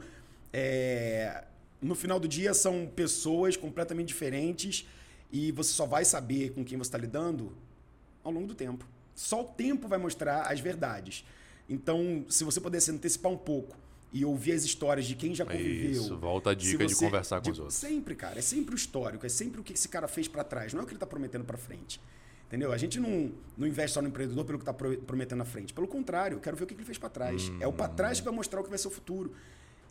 [0.51, 1.45] é,
[1.81, 4.87] no final do dia, são pessoas completamente diferentes
[5.31, 7.55] e você só vai saber com quem você está lidando
[8.23, 8.85] ao longo do tempo.
[9.15, 11.25] Só o tempo vai mostrar as verdades.
[11.69, 13.75] Então, se você pudesse antecipar um pouco
[14.11, 15.91] e ouvir as histórias de quem já conviveu.
[15.91, 17.77] Isso, volta a dica de você- conversar com de- os outros.
[17.77, 18.37] Sempre, cara.
[18.37, 19.25] É sempre o histórico.
[19.25, 20.73] É sempre o que esse cara fez para trás.
[20.73, 21.99] Não é o que ele está prometendo para frente.
[22.47, 22.71] Entendeu?
[22.71, 25.73] A gente não, não investe só no empreendedor pelo que está prometendo na frente.
[25.73, 27.51] Pelo contrário, eu quero ver o que ele fez para trás.
[27.59, 29.33] É o para trás que vai mostrar o que vai ser o futuro.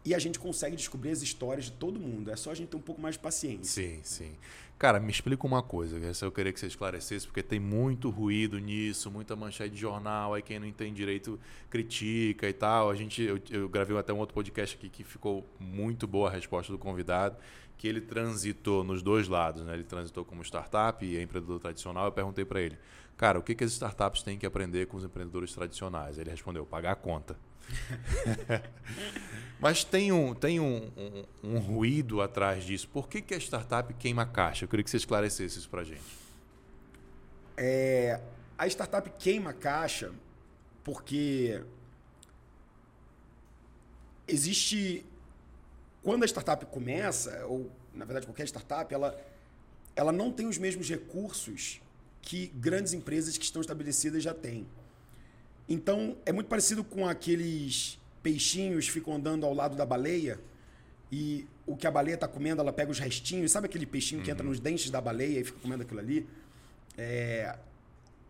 [0.04, 2.30] E a gente consegue descobrir as histórias de todo mundo.
[2.30, 3.64] É só a gente ter um pouco mais de paciência.
[3.64, 4.36] Sim, sim.
[4.82, 8.58] Cara, me explica uma coisa, essa eu queria que você esclarecesse, porque tem muito ruído
[8.58, 11.38] nisso, muita manchete de jornal, aí quem não entende direito
[11.70, 12.90] critica e tal.
[12.90, 16.32] A gente, eu, eu gravei até um outro podcast aqui que ficou muito boa a
[16.32, 17.36] resposta do convidado,
[17.78, 19.74] que ele transitou nos dois lados, né?
[19.74, 22.06] Ele transitou como startup e empreendedor tradicional.
[22.06, 22.76] Eu perguntei para ele,
[23.16, 26.18] cara, o que, que as startups têm que aprender com os empreendedores tradicionais?
[26.18, 27.38] Ele respondeu, pagar a conta.
[29.60, 32.88] Mas tem um, tem um, um, um ruído atrás disso.
[32.88, 34.64] Por que, que a startup queima a caixa?
[34.64, 36.02] Eu queria que você esclarecesse isso pra gente.
[37.56, 38.20] É,
[38.58, 40.12] a startup queima a caixa
[40.82, 41.62] porque
[44.26, 45.04] existe
[46.02, 49.16] quando a startup começa ou na verdade qualquer startup ela
[49.94, 51.80] ela não tem os mesmos recursos
[52.20, 54.66] que grandes empresas que estão estabelecidas já têm.
[55.72, 60.38] Então é muito parecido com aqueles peixinhos que ficam andando ao lado da baleia
[61.10, 64.30] e o que a baleia está comendo ela pega os restinhos sabe aquele peixinho que
[64.30, 66.28] entra nos dentes da baleia e fica comendo aquilo ali
[66.96, 67.56] é,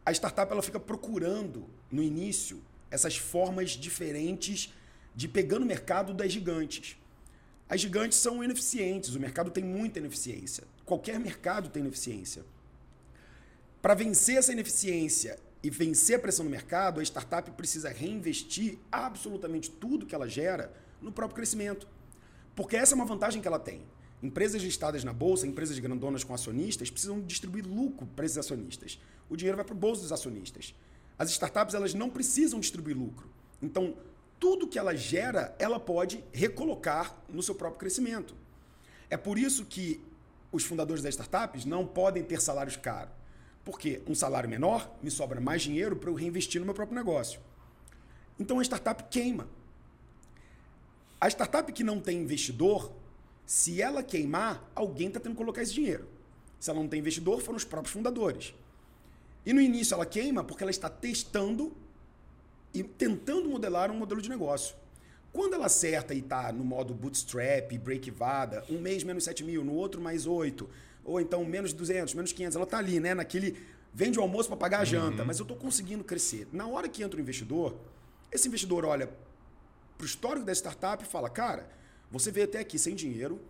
[0.07, 4.73] a startup ela fica procurando no início essas formas diferentes
[5.13, 6.97] de pegar no mercado das gigantes.
[7.69, 10.65] As gigantes são ineficientes, o mercado tem muita ineficiência.
[10.85, 12.45] Qualquer mercado tem ineficiência.
[13.81, 19.71] Para vencer essa ineficiência e vencer a pressão no mercado, a startup precisa reinvestir absolutamente
[19.71, 21.87] tudo que ela gera no próprio crescimento.
[22.55, 23.83] Porque essa é uma vantagem que ela tem.
[24.23, 28.99] Empresas listadas na bolsa, empresas grandonas com acionistas, precisam distribuir lucro para esses acionistas.
[29.29, 30.75] O dinheiro vai para o bolso dos acionistas.
[31.19, 33.29] As startups elas não precisam distribuir lucro.
[33.61, 33.95] Então,
[34.39, 38.35] tudo que ela gera, ela pode recolocar no seu próprio crescimento.
[39.09, 40.01] É por isso que
[40.51, 43.22] os fundadores das startups não podem ter salários caros.
[43.65, 47.41] Porque um salário menor me sobra mais dinheiro para eu reinvestir no meu próprio negócio.
[48.39, 49.47] Então a startup queima.
[51.21, 52.93] A startup que não tem investidor,
[53.47, 56.09] se ela queimar, alguém está tendo que colocar esse dinheiro.
[56.59, 58.55] Se ela não tem investidor, foram os próprios fundadores.
[59.45, 61.73] E no início ela queima porque ela está testando
[62.75, 64.75] e tentando modelar um modelo de negócio.
[65.33, 69.65] Quando ela acerta e está no modo bootstrap, break vada, um mês menos 7 mil,
[69.65, 70.69] no outro mais 8,
[71.05, 73.15] ou então menos 200, menos 500, ela está ali, né?
[73.15, 73.57] Naquele.
[73.95, 75.27] Vende o almoço para pagar a janta, uhum.
[75.27, 76.49] mas eu estou conseguindo crescer.
[76.51, 77.77] Na hora que entra o investidor,
[78.31, 79.07] esse investidor olha
[79.99, 81.69] para o histórico da startup e fala: cara,
[82.11, 83.41] você veio até aqui sem dinheiro,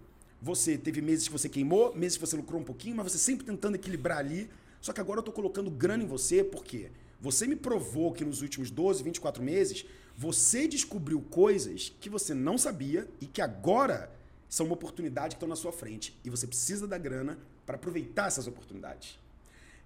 [0.41, 3.47] você teve meses que você queimou, meses que você lucrou um pouquinho, mas você sempre
[3.47, 4.51] tentando equilibrar ali.
[4.81, 8.43] Só que agora eu estou colocando grana em você, porque você me provou que nos
[8.43, 9.87] últimos 12, 24 meses
[10.17, 14.11] você descobriu coisas que você não sabia e que agora
[14.53, 16.15] são uma oportunidade que estão na sua frente.
[16.23, 19.19] E você precisa da grana para aproveitar essas oportunidades.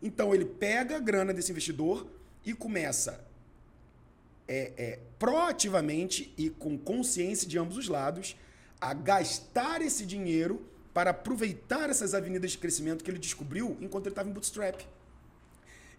[0.02, 2.04] Então ele pega a grana desse investidor
[2.44, 3.24] e começa
[4.48, 8.36] é, é, proativamente e com consciência de ambos os lados
[8.80, 14.14] a gastar esse dinheiro para aproveitar essas avenidas de crescimento que ele descobriu enquanto ele
[14.14, 14.80] estava em bootstrap.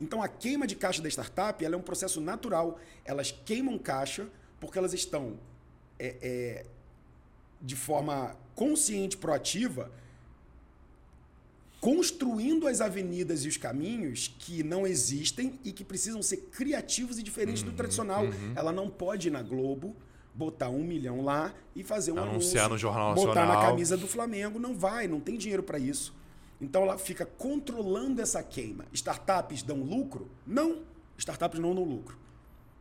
[0.02, 2.78] Então a queima de caixa da startup é um processo natural.
[3.06, 4.28] Elas queimam caixa
[4.60, 5.40] porque elas estão
[5.98, 6.66] é, é,
[7.62, 9.92] de forma consciente, proativa,
[11.80, 17.24] construindo as avenidas e os caminhos que não existem e que precisam ser criativos e
[17.24, 18.26] diferentes uhum, do tradicional.
[18.26, 18.54] Uhum.
[18.56, 19.96] Ela não pode ir na Globo,
[20.34, 23.36] botar um milhão lá e fazer um Anunciar anúncio, no Jornal Nacional.
[23.36, 24.60] Botar na camisa do Flamengo.
[24.60, 26.14] Não vai, não tem dinheiro para isso.
[26.60, 28.86] Então ela fica controlando essa queima.
[28.92, 30.30] Startups dão lucro?
[30.46, 30.82] Não.
[31.18, 32.18] Startups não dão lucro.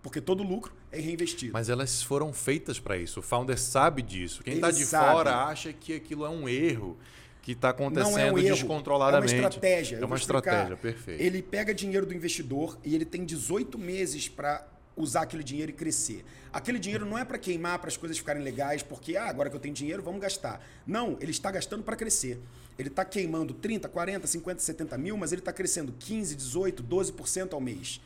[0.03, 1.53] Porque todo lucro é reinvestido.
[1.53, 3.21] Mas elas foram feitas para isso.
[3.21, 4.43] O founder sabe disso.
[4.43, 5.13] Quem está de sabe.
[5.13, 6.97] fora acha que aquilo é um erro
[7.43, 9.35] que está acontecendo não é um erro, descontroladamente.
[9.35, 9.97] É uma estratégia.
[9.99, 11.23] É uma estratégia, perfeito.
[11.23, 15.75] Ele pega dinheiro do investidor e ele tem 18 meses para usar aquele dinheiro e
[15.75, 16.25] crescer.
[16.53, 19.55] Aquele dinheiro não é para queimar, para as coisas ficarem legais, porque ah, agora que
[19.55, 20.61] eu tenho dinheiro, vamos gastar.
[20.87, 22.41] Não, ele está gastando para crescer.
[22.79, 27.53] Ele está queimando 30, 40, 50, 70 mil, mas ele está crescendo 15, 18, 12%
[27.53, 28.01] ao mês.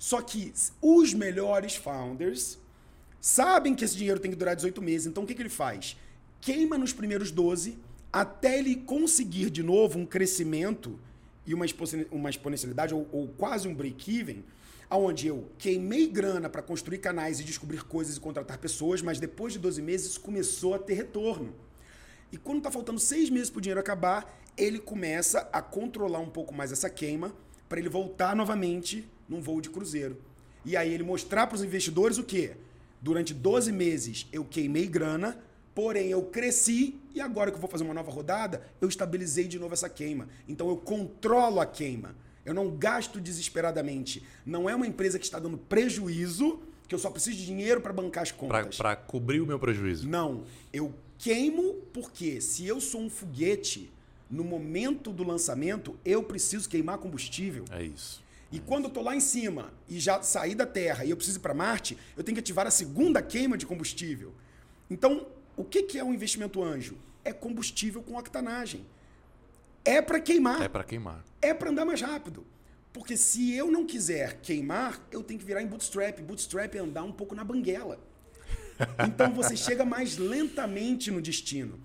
[0.00, 2.58] Só que os melhores founders
[3.20, 5.06] sabem que esse dinheiro tem que durar 18 meses.
[5.06, 5.94] Então o que, que ele faz?
[6.40, 7.78] Queima nos primeiros 12
[8.10, 10.98] até ele conseguir de novo um crescimento
[11.46, 14.42] e uma exponencialidade, ou, ou quase um break-even
[14.90, 19.52] onde eu queimei grana para construir canais e descobrir coisas e contratar pessoas, mas depois
[19.52, 21.54] de 12 meses começou a ter retorno.
[22.32, 26.30] E quando está faltando seis meses para o dinheiro acabar, ele começa a controlar um
[26.30, 27.34] pouco mais essa queima
[27.68, 30.18] para ele voltar novamente num voo de cruzeiro.
[30.64, 32.56] E aí ele mostrar para os investidores o quê?
[33.00, 35.38] Durante 12 meses eu queimei grana,
[35.74, 39.58] porém eu cresci e agora que eu vou fazer uma nova rodada, eu estabilizei de
[39.58, 40.28] novo essa queima.
[40.48, 42.14] Então eu controlo a queima.
[42.44, 44.22] Eu não gasto desesperadamente.
[44.44, 47.92] Não é uma empresa que está dando prejuízo, que eu só preciso de dinheiro para
[47.92, 48.76] bancar as contas.
[48.76, 50.08] Para cobrir o meu prejuízo.
[50.08, 50.44] Não.
[50.72, 53.90] Eu queimo porque se eu sou um foguete,
[54.30, 57.64] no momento do lançamento, eu preciso queimar combustível.
[57.70, 58.22] É isso.
[58.52, 61.38] E quando eu estou lá em cima e já saí da Terra e eu preciso
[61.38, 64.34] ir para Marte, eu tenho que ativar a segunda queima de combustível.
[64.90, 66.96] Então, o que é um investimento anjo?
[67.24, 68.84] É combustível com octanagem.
[69.84, 70.62] É para queimar.
[70.62, 71.24] É para queimar.
[71.40, 72.44] É para andar mais rápido.
[72.92, 76.20] Porque se eu não quiser queimar, eu tenho que virar em bootstrap.
[76.20, 77.98] Bootstrap é andar um pouco na banguela.
[79.06, 81.78] Então você chega mais lentamente no destino.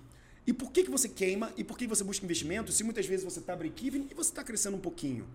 [0.47, 3.25] E por que, que você queima e por que você busca investimento se muitas vezes
[3.25, 5.27] você está break-even e você está crescendo um pouquinho?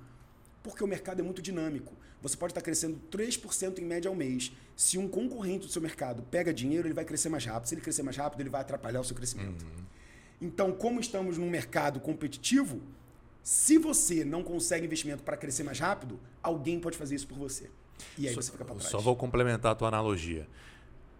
[0.63, 1.95] Porque o mercado é muito dinâmico.
[2.23, 4.53] Você pode estar crescendo 3% em média ao mês.
[4.77, 7.69] Se um concorrente do seu mercado pega dinheiro, ele vai crescer mais rápido.
[7.69, 9.65] Se ele crescer mais rápido, ele vai atrapalhar o seu crescimento.
[9.65, 9.85] Uhum.
[10.41, 12.81] Então, como estamos num mercado competitivo,
[13.43, 17.71] se você não consegue investimento para crescer mais rápido, alguém pode fazer isso por você.
[18.19, 18.91] E aí só, você fica para trás.
[18.91, 20.47] Só vou complementar a tua analogia.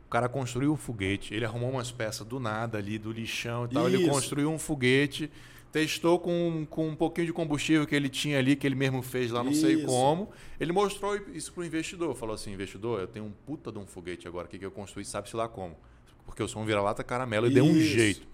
[0.07, 3.69] O cara construiu um foguete, ele arrumou umas peças do nada ali, do lixão e
[3.69, 3.89] tal.
[3.89, 3.97] Isso.
[3.97, 5.31] Ele construiu um foguete,
[5.73, 9.31] testou com, com um pouquinho de combustível que ele tinha ali, que ele mesmo fez
[9.31, 9.61] lá, não isso.
[9.63, 10.31] sei como.
[10.59, 12.15] Ele mostrou isso para o investidor.
[12.15, 15.05] Falou assim: investidor, eu tenho um puta de um foguete agora aqui que eu construí,
[15.05, 15.77] sabe-se lá como.
[16.25, 18.27] Porque eu sou um vira-lata caramelo e deu um jeito.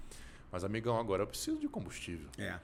[0.51, 2.29] Mas, amigão, agora eu preciso de combustível.
[2.38, 2.59] É.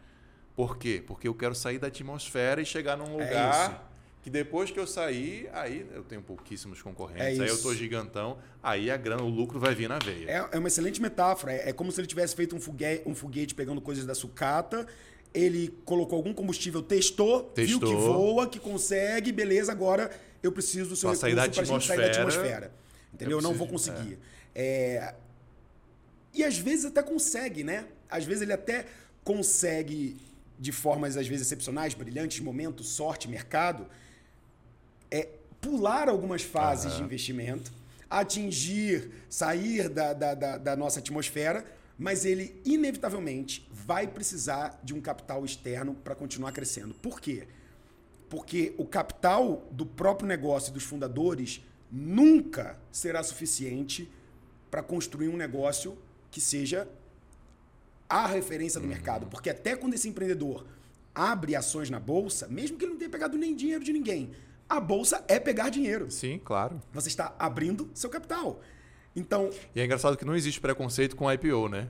[0.55, 1.03] Por quê?
[1.07, 3.92] Porque eu quero sair da atmosfera e chegar num é lugar é
[4.23, 8.39] que depois que eu sair, aí eu tenho pouquíssimos concorrentes, é aí eu tô gigantão,
[8.63, 10.31] aí a grana, o lucro vai vir na veia.
[10.31, 11.53] É, é uma excelente metáfora.
[11.53, 14.87] É, é, como se ele tivesse feito um foguete, um foguete pegando coisas da sucata,
[15.35, 20.09] ele colocou algum combustível, testou, testou, viu que voa, que consegue, beleza, agora
[20.41, 22.73] eu preciso do seu pra recurso para gente sair da atmosfera.
[23.13, 23.39] Entendeu?
[23.39, 24.19] Eu, não vou conseguir.
[24.55, 25.15] É.
[26.33, 27.87] E às vezes até consegue, né?
[28.09, 28.87] Às vezes ele até
[29.25, 30.17] consegue,
[30.59, 33.87] de formas às vezes excepcionais, brilhantes, momentos, sorte, mercado,
[35.13, 35.29] é
[35.61, 36.99] pular algumas fases uhum.
[36.99, 37.73] de investimento,
[38.09, 41.65] atingir, sair da, da, da, da nossa atmosfera,
[41.99, 46.95] mas ele inevitavelmente vai precisar de um capital externo para continuar crescendo.
[46.95, 47.47] Por quê?
[48.29, 54.11] Porque o capital do próprio negócio e dos fundadores nunca será suficiente
[54.71, 55.97] para construir um negócio
[56.31, 56.89] que seja
[58.09, 59.27] a referência do mercado.
[59.27, 60.67] Porque até quando esse empreendedor
[61.15, 64.33] abre ações na bolsa, mesmo que ele não tenha pegado nem dinheiro de ninguém,
[64.77, 66.11] a bolsa é pegar dinheiro.
[66.11, 66.81] Sim, claro.
[66.93, 68.61] Você está abrindo seu capital.
[69.15, 71.89] Então, E é engraçado que não existe preconceito com IPO, né?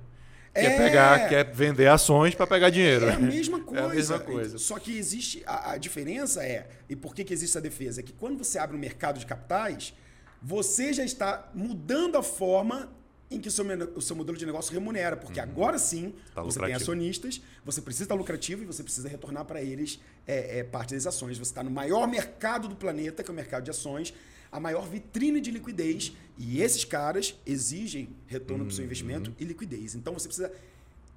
[0.55, 0.77] Quer É.
[0.77, 3.07] pegar, quer vender ações para pegar dinheiro.
[3.07, 3.81] É a mesma coisa.
[3.83, 4.59] É a mesma coisa.
[4.59, 5.42] Só que existe.
[5.47, 6.68] A, a diferença é.
[6.88, 8.01] E por que, que existe a defesa?
[8.01, 9.95] É que quando você abre um mercado de capitais,
[10.42, 12.92] você já está mudando a forma
[13.35, 13.64] em que o seu,
[13.97, 15.16] o seu modelo de negócio remunera.
[15.16, 16.77] Porque agora sim, Tá você tem lucrativo.
[16.77, 21.07] acionistas, você precisa estar lucrativo e você precisa retornar para eles é, é, parte das
[21.07, 21.38] ações.
[21.38, 24.12] Você está no maior mercado do planeta, que é o mercado de ações,
[24.51, 26.12] a maior vitrine de liquidez.
[26.38, 29.95] E esses caras exigem retorno para o seu investimento e liquidez.
[29.95, 30.53] Então você precisa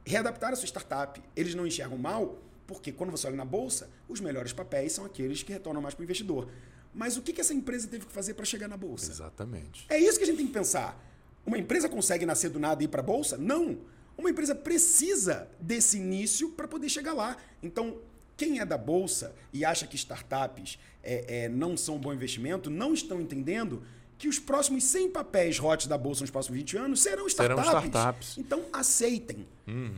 [0.06, 1.22] readaptar a sua startup.
[1.36, 5.44] Eles não enxergam mal, porque quando você olha na bolsa, os melhores papéis são aqueles
[5.44, 6.48] que retornam mais para o investidor.
[6.94, 9.12] Mas o que, que essa empresa teve que fazer para chegar na bolsa?
[9.12, 9.86] Exatamente.
[9.90, 10.98] É isso que a gente tem que pensar.
[11.46, 13.38] Uma empresa consegue nascer do nada e ir para a bolsa?
[13.38, 13.78] Não.
[14.18, 17.38] Uma empresa precisa desse início para poder chegar lá.
[17.62, 17.98] Então,
[18.38, 22.70] quem é da bolsa e acha que startups é, é, não são um bom investimento,
[22.70, 23.84] não estão entendendo
[24.18, 27.86] que os próximos 100 papéis hot da bolsa nos próximos 20 anos serão Serão startups.
[27.88, 28.38] startups.
[28.38, 29.46] Então, aceitem.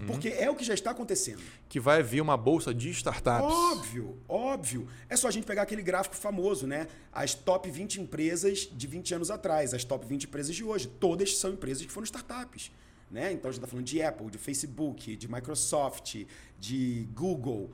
[0.07, 1.41] Porque é o que já está acontecendo.
[1.69, 3.45] Que vai vir uma bolsa de startups.
[3.53, 4.87] Óbvio, óbvio.
[5.09, 6.87] É só a gente pegar aquele gráfico famoso, né?
[7.11, 10.87] As top 20 empresas de 20 anos atrás, as top 20 empresas de hoje.
[10.87, 12.71] Todas são empresas que foram startups.
[13.11, 13.31] Né?
[13.33, 16.25] Então a gente está falando de Apple, de Facebook, de Microsoft,
[16.59, 17.71] de Google.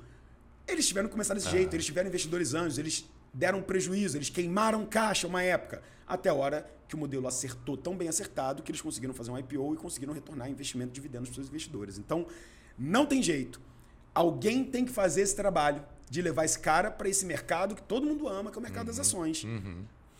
[0.67, 4.85] Eles tiveram que começar desse jeito, eles tiveram investidores anjos, eles deram prejuízo, eles queimaram
[4.85, 5.81] caixa uma época.
[6.07, 9.37] Até a hora que o modelo acertou tão bem acertado que eles conseguiram fazer um
[9.37, 11.97] IPO e conseguiram retornar investimento de dividendos para os seus investidores.
[11.97, 12.27] Então,
[12.77, 13.59] não tem jeito.
[14.13, 18.05] Alguém tem que fazer esse trabalho de levar esse cara para esse mercado que todo
[18.05, 19.43] mundo ama, que é o mercado das ações.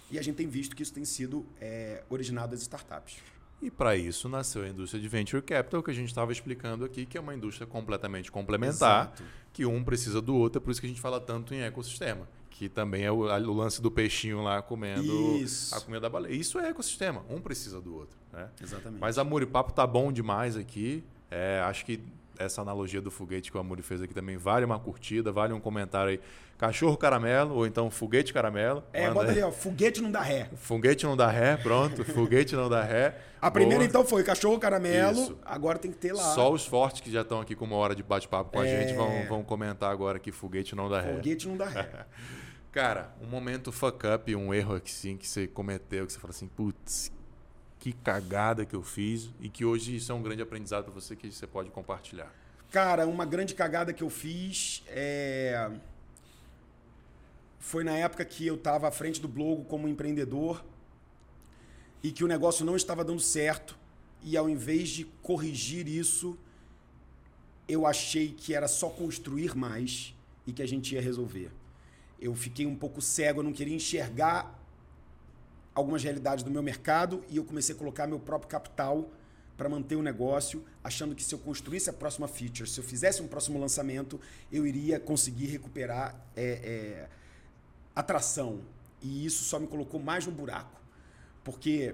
[0.10, 3.17] E a gente tem visto que isso tem sido é, originado das startups.
[3.62, 7.06] E para isso nasceu a indústria de Venture Capital, que a gente estava explicando aqui,
[7.06, 9.23] que é uma indústria completamente complementar, Exato.
[9.54, 12.28] que um precisa do outro, é por isso que a gente fala tanto em ecossistema.
[12.56, 15.76] Que também é o, a- o lance do peixinho lá comendo Isso.
[15.76, 16.34] a comida da baleia.
[16.34, 18.18] Isso é ecossistema, um precisa do outro.
[18.32, 18.48] Né?
[18.62, 19.00] Exatamente.
[19.02, 21.04] Mas a Muri Papo tá bom demais aqui.
[21.32, 22.00] É, acho que
[22.38, 25.60] essa analogia do foguete que o Amuri fez aqui também vale uma curtida, vale um
[25.60, 26.20] comentário aí.
[26.58, 28.84] Cachorro caramelo, ou então foguete caramelo.
[28.94, 30.50] é, bota ali, ó, foguete não dá ré.
[30.56, 32.04] Foguete não dá ré, pronto.
[32.13, 33.18] Foguete não dá ré.
[33.42, 33.89] A primeira, Boa.
[33.89, 35.20] então, foi cachorro caramelo.
[35.20, 35.38] Isso.
[35.44, 36.24] Agora tem que ter lá.
[36.36, 38.82] Só os fortes que já estão aqui com uma hora de bate-papo com a É.
[38.88, 41.16] gente vão, vão comentar agora que foguete não dá ré.
[41.16, 41.89] Foguete não dá ré.
[42.74, 46.48] Cara, um momento fuck up, um erro assim, que você cometeu, que você fala assim,
[46.48, 47.12] putz,
[47.78, 51.16] que cagada que eu fiz e que hoje isso é um grande aprendizado para você
[51.16, 52.34] que você pode compartilhar.
[52.72, 55.70] Cara, uma grande cagada que eu fiz é...
[57.60, 60.66] foi na época que eu estava à frente do blog como empreendedor
[62.02, 63.78] e que o negócio não estava dando certo.
[64.24, 66.36] E ao invés de corrigir isso,
[67.68, 70.16] eu achei que era só construir mais
[70.48, 71.52] e que a gente ia resolver.
[72.24, 74.58] Eu fiquei um pouco cego, eu não queria enxergar
[75.76, 79.10] algumas realidades do meu mercado e eu comecei a colocar meu próprio capital
[79.58, 83.22] para manter o negócio, achando que se eu construísse a próxima feature, se eu fizesse
[83.22, 87.10] um próximo lançamento, eu iria conseguir recuperar é, é,
[87.94, 88.62] atração.
[89.02, 90.82] E isso só me colocou mais no buraco.
[91.44, 91.94] Porque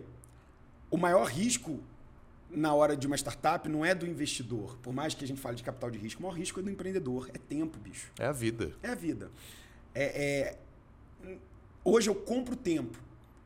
[0.91, 1.79] o maior risco
[2.51, 4.77] na hora de uma startup não é do investidor.
[4.77, 6.69] Por mais que a gente fale de capital de risco, o maior risco é do
[6.69, 7.31] empreendedor.
[7.33, 8.11] É tempo, bicho.
[8.19, 8.73] É a vida.
[8.83, 9.31] É a vida.
[9.93, 10.57] É,
[11.25, 11.33] é-
[11.83, 12.99] Hoje eu compro tempo.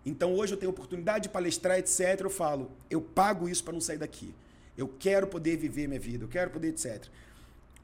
[0.05, 2.19] Então hoje eu tenho oportunidade de palestrar, etc.
[2.19, 4.33] Eu falo, eu pago isso para não sair daqui.
[4.77, 7.07] Eu quero poder viver minha vida, eu quero poder, etc.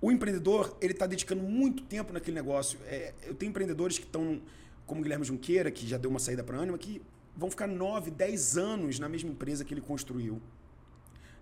[0.02, 2.80] O empreendedor, ele está dedicando muito tempo naquele negócio.
[2.88, 4.42] É, eu tenho empreendedores que estão,
[4.86, 7.02] como o Guilherme Junqueira, que já deu uma saída para a Anima, que
[7.38, 10.42] vão ficar 9, 10 anos na mesma empresa que ele construiu.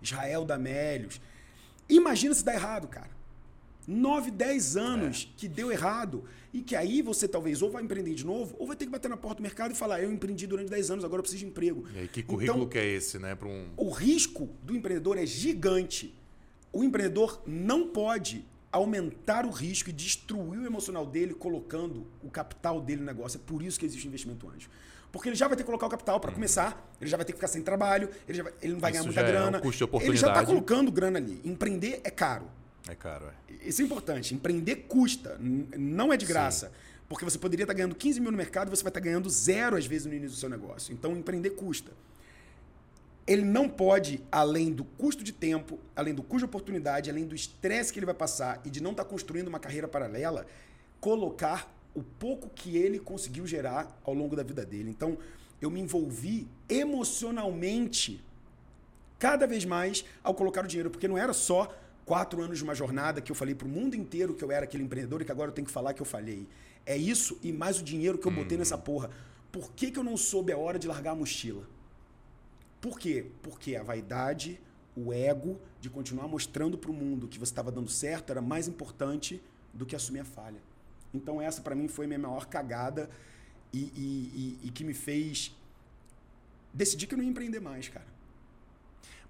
[0.02, 1.20] Israel Damélios.
[1.90, 3.17] Imagina se dá errado, cara.
[3.88, 6.26] 9, 10 anos que deu errado.
[6.54, 9.08] E que aí você talvez ou vai empreender de novo, ou vai ter que bater
[9.10, 11.50] na porta do mercado e falar: eu empreendi durante 10 anos, agora eu preciso de
[11.50, 11.86] emprego.
[11.96, 13.38] E aí, que currículo Então, que é esse, né?
[13.44, 13.68] Um.
[13.78, 16.14] o risco do empreendedor é gigante.
[16.74, 22.82] O empreendedor não pode aumentar o risco e destruir o emocional dele colocando o capital
[22.82, 23.38] dele no negócio.
[23.38, 24.70] É por isso que existe o investimento anjo.
[25.12, 27.32] Porque ele já vai ter que colocar o capital para começar, ele já vai ter
[27.32, 29.32] que ficar sem trabalho, ele, vai- ele não vai Isso ganhar muita já é um
[29.52, 29.60] grana.
[29.62, 30.46] custo de ele já está oportunidade.
[30.46, 31.40] colocando grana ali.
[31.46, 32.46] Empreender é caro.
[32.88, 33.54] É caro, é.
[33.68, 34.34] Isso é importante.
[34.34, 36.72] Empreender custa, não é de graça.
[37.10, 39.86] Porque você poderia estar ganhando 15 mil no mercado, você vai estar ganhando zero às
[39.86, 40.94] vezes no início do seu negócio.
[40.94, 41.92] Então, empreender custa.
[43.26, 47.36] Ele não pode, além do custo de tempo, além do custo de oportunidade, além do
[47.36, 50.46] estresse que ele vai passar e de não estar construindo uma carreira paralela,
[51.00, 54.90] colocar o pouco que ele conseguiu gerar ao longo da vida dele.
[54.90, 55.18] Então,
[55.62, 58.24] eu me envolvi emocionalmente
[59.18, 61.74] cada vez mais ao colocar o dinheiro, porque não era só
[62.08, 64.64] quatro anos de uma jornada que eu falei para o mundo inteiro que eu era
[64.64, 66.48] aquele empreendedor e que agora eu tenho que falar que eu falhei.
[66.86, 69.10] É isso e mais o dinheiro que eu botei nessa porra.
[69.52, 71.68] Por que, que eu não soube a hora de largar a mochila?
[72.80, 73.26] Por quê?
[73.42, 74.58] Porque a vaidade,
[74.96, 78.70] o ego de continuar mostrando para o mundo que você estava dando certo era mais
[78.70, 79.44] importante
[79.74, 80.62] do que assumir a falha.
[81.14, 83.10] Então essa para mim foi a minha maior cagada
[83.74, 85.54] e, e, e, e que me fez
[86.74, 88.17] decidir que eu não ia empreender mais, cara.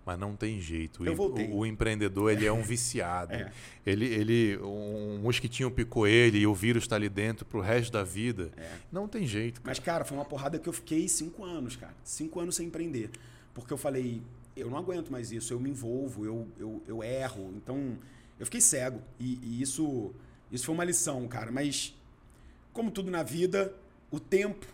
[0.07, 1.05] Mas não tem jeito.
[1.05, 1.47] Eu voltei.
[1.47, 3.33] O, o empreendedor ele é um viciado.
[3.33, 3.51] É.
[3.85, 8.05] Ele, ele, um mosquitinho picou ele e o vírus está ali dentro pro resto da
[8.05, 8.49] vida.
[8.55, 8.71] É.
[8.89, 9.59] Não tem jeito.
[9.65, 11.93] Mas, cara, foi uma porrada que eu fiquei cinco anos, cara.
[12.05, 13.09] Cinco anos sem empreender.
[13.53, 14.21] Porque eu falei,
[14.55, 17.53] eu não aguento mais isso, eu me envolvo, eu, eu, eu erro.
[17.57, 17.97] Então,
[18.39, 19.01] eu fiquei cego.
[19.19, 20.13] E, e isso,
[20.49, 21.51] isso foi uma lição, cara.
[21.51, 21.93] Mas,
[22.71, 23.73] como tudo na vida,
[24.09, 24.65] o tempo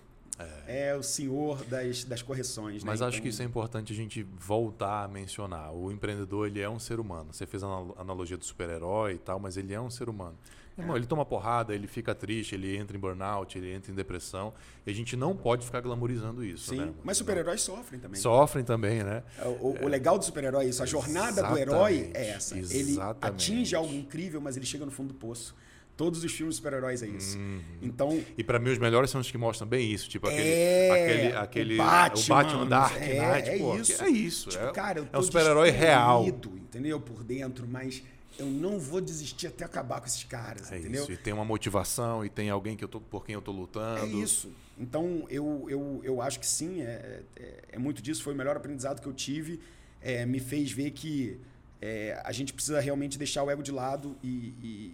[0.68, 2.84] é, o senhor das, das correções.
[2.84, 3.08] Mas né?
[3.08, 5.74] acho Então, que isso é importante a gente voltar a mencionar.
[5.74, 7.34] O empreendedor ele é um ser humano.
[7.34, 10.38] Você fez a anal- analogia do super-herói e tal, mas ele é um ser humano.
[10.76, 14.52] Irmão, ele toma porrada, ele fica triste, ele entra em burnout, ele entra em depressão.
[14.88, 16.72] E a gente não pode ficar glamorizando isso.
[16.72, 18.20] Sim, né, mas super-heróis sofrem também.
[18.20, 19.22] Sofrem também, né?
[19.62, 20.82] O, o legal do super-herói é isso.
[20.82, 22.58] A jornada do herói é essa.
[22.58, 23.26] Exatamente, Ele exatamente.
[23.52, 25.56] atinge algo incrível, mas ele chega no fundo do poço.
[25.96, 27.38] Todos os filmes de super-heróis é isso.
[27.38, 27.62] Uhum.
[27.82, 30.92] Então, E pra mim os melhores são os que mostram bem isso, tipo aquele É,
[30.92, 34.04] aquele aquele o Batman, Batman Dark é, Knight, é pô, isso.
[34.04, 36.26] é isso, tipo, é, cara, eu é tô um super-herói real.
[36.28, 37.00] entendeu?
[37.00, 38.02] Por dentro, mas
[38.40, 41.04] eu não vou desistir até acabar com esses caras, É entendeu?
[41.04, 43.52] isso, e tem uma motivação e tem alguém que eu tô, por quem eu tô
[43.52, 44.04] lutando.
[44.04, 44.52] É isso.
[44.80, 48.24] Então, eu, eu, eu acho que sim, é, é, é muito disso.
[48.24, 49.60] Foi o melhor aprendizado que eu tive.
[50.02, 51.40] É, me fez ver que
[51.80, 54.28] é, a gente precisa realmente deixar o ego de lado e,
[54.64, 54.94] e,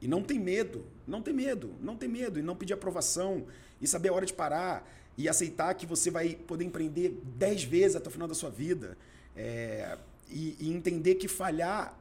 [0.00, 0.84] e não tem medo.
[1.06, 1.74] Não tem medo.
[1.80, 2.38] Não tem medo.
[2.38, 3.46] E não pedir aprovação.
[3.80, 4.88] E saber a hora de parar.
[5.16, 8.96] E aceitar que você vai poder empreender dez vezes até o final da sua vida.
[9.34, 9.96] É,
[10.28, 11.98] e, e entender que falhar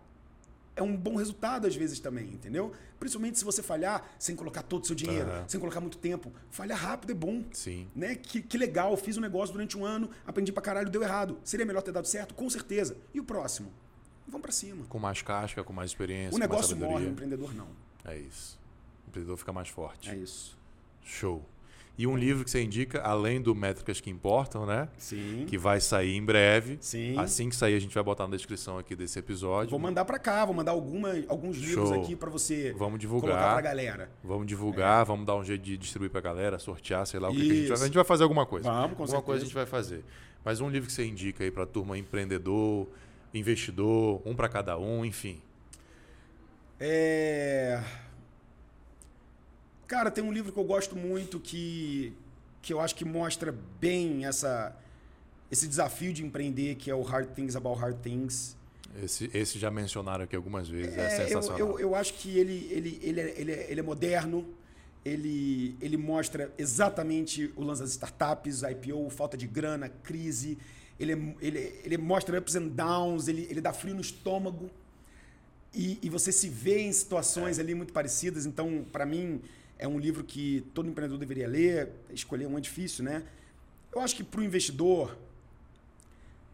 [0.75, 2.73] é um bom resultado às vezes também, entendeu?
[2.99, 5.45] Principalmente se você falhar sem colocar todo o seu dinheiro, Aham.
[5.47, 6.33] sem colocar muito tempo.
[6.49, 7.43] Falhar rápido é bom.
[7.53, 7.87] Sim.
[7.95, 8.15] Né?
[8.15, 11.37] Que, que legal, fiz um negócio durante um ano, aprendi pra caralho, deu errado.
[11.43, 12.33] Seria melhor ter dado certo?
[12.33, 12.97] Com certeza.
[13.13, 13.71] E o próximo?
[14.27, 14.85] Vamos pra cima.
[14.89, 17.67] Com mais casca, com mais experiência, O com mais negócio morre, o empreendedor não.
[18.05, 18.59] É isso.
[19.05, 20.09] O empreendedor fica mais forte.
[20.09, 20.57] É isso.
[21.03, 21.43] Show.
[21.97, 24.89] E um livro que você indica, além do Métricas que Importam, né?
[24.97, 25.45] Sim.
[25.47, 26.77] Que vai sair em breve.
[26.81, 27.17] Sim.
[27.17, 29.69] Assim que sair, a gente vai botar na descrição aqui desse episódio.
[29.69, 32.01] Vou mandar pra cá, vou mandar alguma, alguns livros Show.
[32.03, 33.61] aqui pra você Vamos colocar pra divulgar.
[33.63, 34.09] galera.
[34.21, 37.39] Vamos divulgar, vamos dar um jeito de distribuir pra galera, sortear, sei lá o que,
[37.39, 37.77] que a gente vai.
[37.77, 38.69] A gente vai fazer alguma coisa.
[38.69, 39.25] Vamos, com alguma certeza.
[39.25, 40.03] coisa a gente vai fazer.
[40.43, 42.87] Mas um livro que você indica aí pra turma empreendedor,
[43.33, 45.41] investidor, um pra cada um, enfim.
[46.79, 47.81] É...
[49.87, 52.13] Cara, tem um livro que eu gosto muito que,
[52.61, 54.75] que eu acho que mostra bem essa,
[55.51, 58.57] esse desafio de empreender, que é o Hard Things About Hard Things.
[59.03, 61.59] Esse, esse já mencionaram aqui algumas vezes, é, É, eu, sensacional.
[61.59, 64.45] eu, eu acho que ele, ele, ele, é, ele, é, ele é moderno,
[65.03, 70.57] ele, ele mostra exatamente o lance das startups, IPO, falta de grana, crise.
[70.99, 74.71] Ele, é- ele, ele mostra ups and downs, ele, ele dá frio no estômago.
[75.75, 78.45] E, e você se vê em situações ali muito parecidas.
[78.45, 79.41] Então, para mim,
[79.77, 81.89] é um livro que todo empreendedor deveria ler.
[82.13, 83.23] Escolher um é difícil, né?
[83.93, 85.17] Eu acho que para o investidor,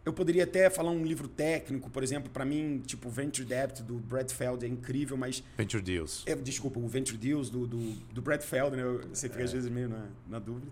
[0.03, 3.95] eu poderia até falar um livro técnico, por exemplo, para mim, tipo Venture Debt do
[3.99, 6.24] Brad Feld é incrível, mas Venture Deals.
[6.26, 7.78] é, desculpa, o Venture Deals do, do,
[8.11, 8.82] do Brad Feld, né?
[8.84, 10.72] Eu- Você fica às vezes meio na, na dúvida.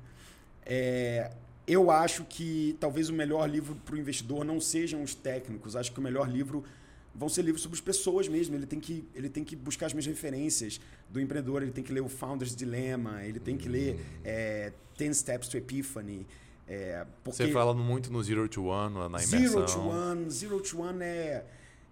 [0.65, 1.31] É,
[1.67, 5.75] eu acho que talvez o melhor livro para o investidor não sejam os técnicos.
[5.75, 6.63] Acho que o melhor livro
[7.13, 8.55] vão ser livros sobre as pessoas mesmo.
[8.55, 10.79] Ele tem que, ele tem que buscar as minhas referências
[11.09, 11.61] do empreendedor.
[11.61, 13.23] Ele tem que ler o Founder's Dilemma.
[13.23, 16.25] Ele tem que ler é, 10 Steps to Epiphany.
[16.67, 19.39] É, porque Você fala muito no Zero to One, na imersão.
[19.39, 21.43] Zero to One, Zero to One é,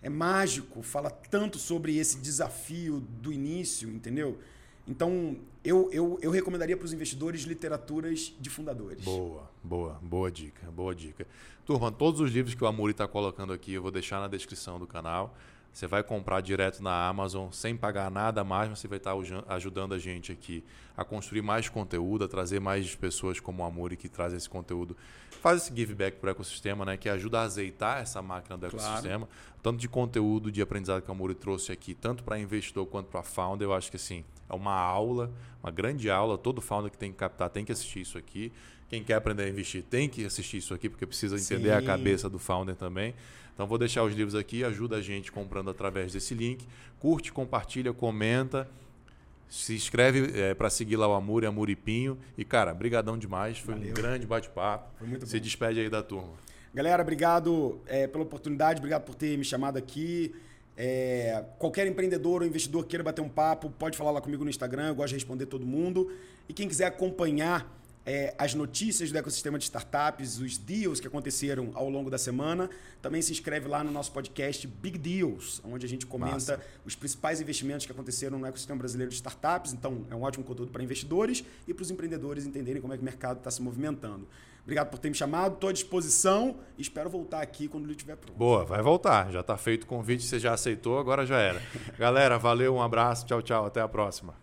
[0.03, 4.37] é mágico, fala tanto sobre esse desafio do início, entendeu?
[4.87, 9.03] Então, eu, eu, eu recomendaria para os investidores literaturas de fundadores.
[9.03, 11.27] Boa, boa, boa dica, boa dica.
[11.65, 14.79] Turma, todos os livros que o Amuri está colocando aqui eu vou deixar na descrição
[14.79, 15.35] do canal.
[15.73, 19.43] Você vai comprar direto na Amazon sem pagar nada mais, mas você vai estar uja-
[19.47, 20.63] ajudando a gente aqui
[20.95, 24.97] a construir mais conteúdo, a trazer mais pessoas como o Amuri que traz esse conteúdo.
[25.39, 28.67] Faz esse give back para o ecossistema, né, que ajuda a azeitar essa máquina do
[28.69, 28.75] Claro.
[28.87, 29.29] ecossistema.
[29.67, 33.21] Tanto de conteúdo, de aprendizado que o Amuri trouxe aqui, tanto para investidor quanto para
[33.21, 35.29] founder, eu acho que assim, é uma aula,
[35.61, 36.37] uma grande aula.
[36.37, 38.49] Todo founder que tem que captar tem que assistir isso aqui.
[38.87, 41.85] Quem quer aprender a investir tem que assistir isso aqui, porque precisa entender a Sim.
[41.85, 43.13] cabeça do founder também.
[43.53, 46.65] Então vou deixar os livros aqui, ajuda a gente comprando através desse link.
[46.97, 48.69] Curte, compartilha, comenta.
[49.49, 52.17] Se inscreve para seguir lá o Amuri, Amuripinho.
[52.37, 53.59] E, cara, brigadão demais.
[53.59, 53.93] Foi um Valeu.
[53.93, 55.05] grande bate-papo.
[55.25, 55.43] Se bom.
[55.43, 56.47] despede aí da turma.
[56.77, 60.35] Galera, obrigado é, pela oportunidade, obrigado por ter me chamado aqui.
[60.77, 64.89] É, qualquer empreendedor ou investidor queira bater um papo, pode falar lá comigo no Instagram,
[64.89, 66.11] eu gosto de responder todo mundo.
[66.47, 67.67] E quem quiser acompanhar
[68.05, 72.69] é, as notícias do ecossistema de startups, os deals que aconteceram ao longo da semana,
[73.01, 76.61] também se inscreve lá no nosso podcast Big Deals, onde a gente comenta Massa.
[76.85, 79.73] os principais investimentos que aconteceram no ecossistema brasileiro de startups.
[79.73, 83.01] Então, é um ótimo conteúdo para investidores e para os empreendedores entenderem como é que
[83.01, 84.27] o mercado está se movimentando.
[84.67, 88.17] Obrigado por ter me chamado, estou à disposição e espero voltar aqui quando ele estiver
[88.17, 88.37] pronto.
[88.37, 89.31] Boa, vai voltar.
[89.31, 91.61] Já está feito o convite, você já aceitou, agora já era.
[91.97, 94.35] Galera, valeu, um abraço, tchau, tchau, até a próxima.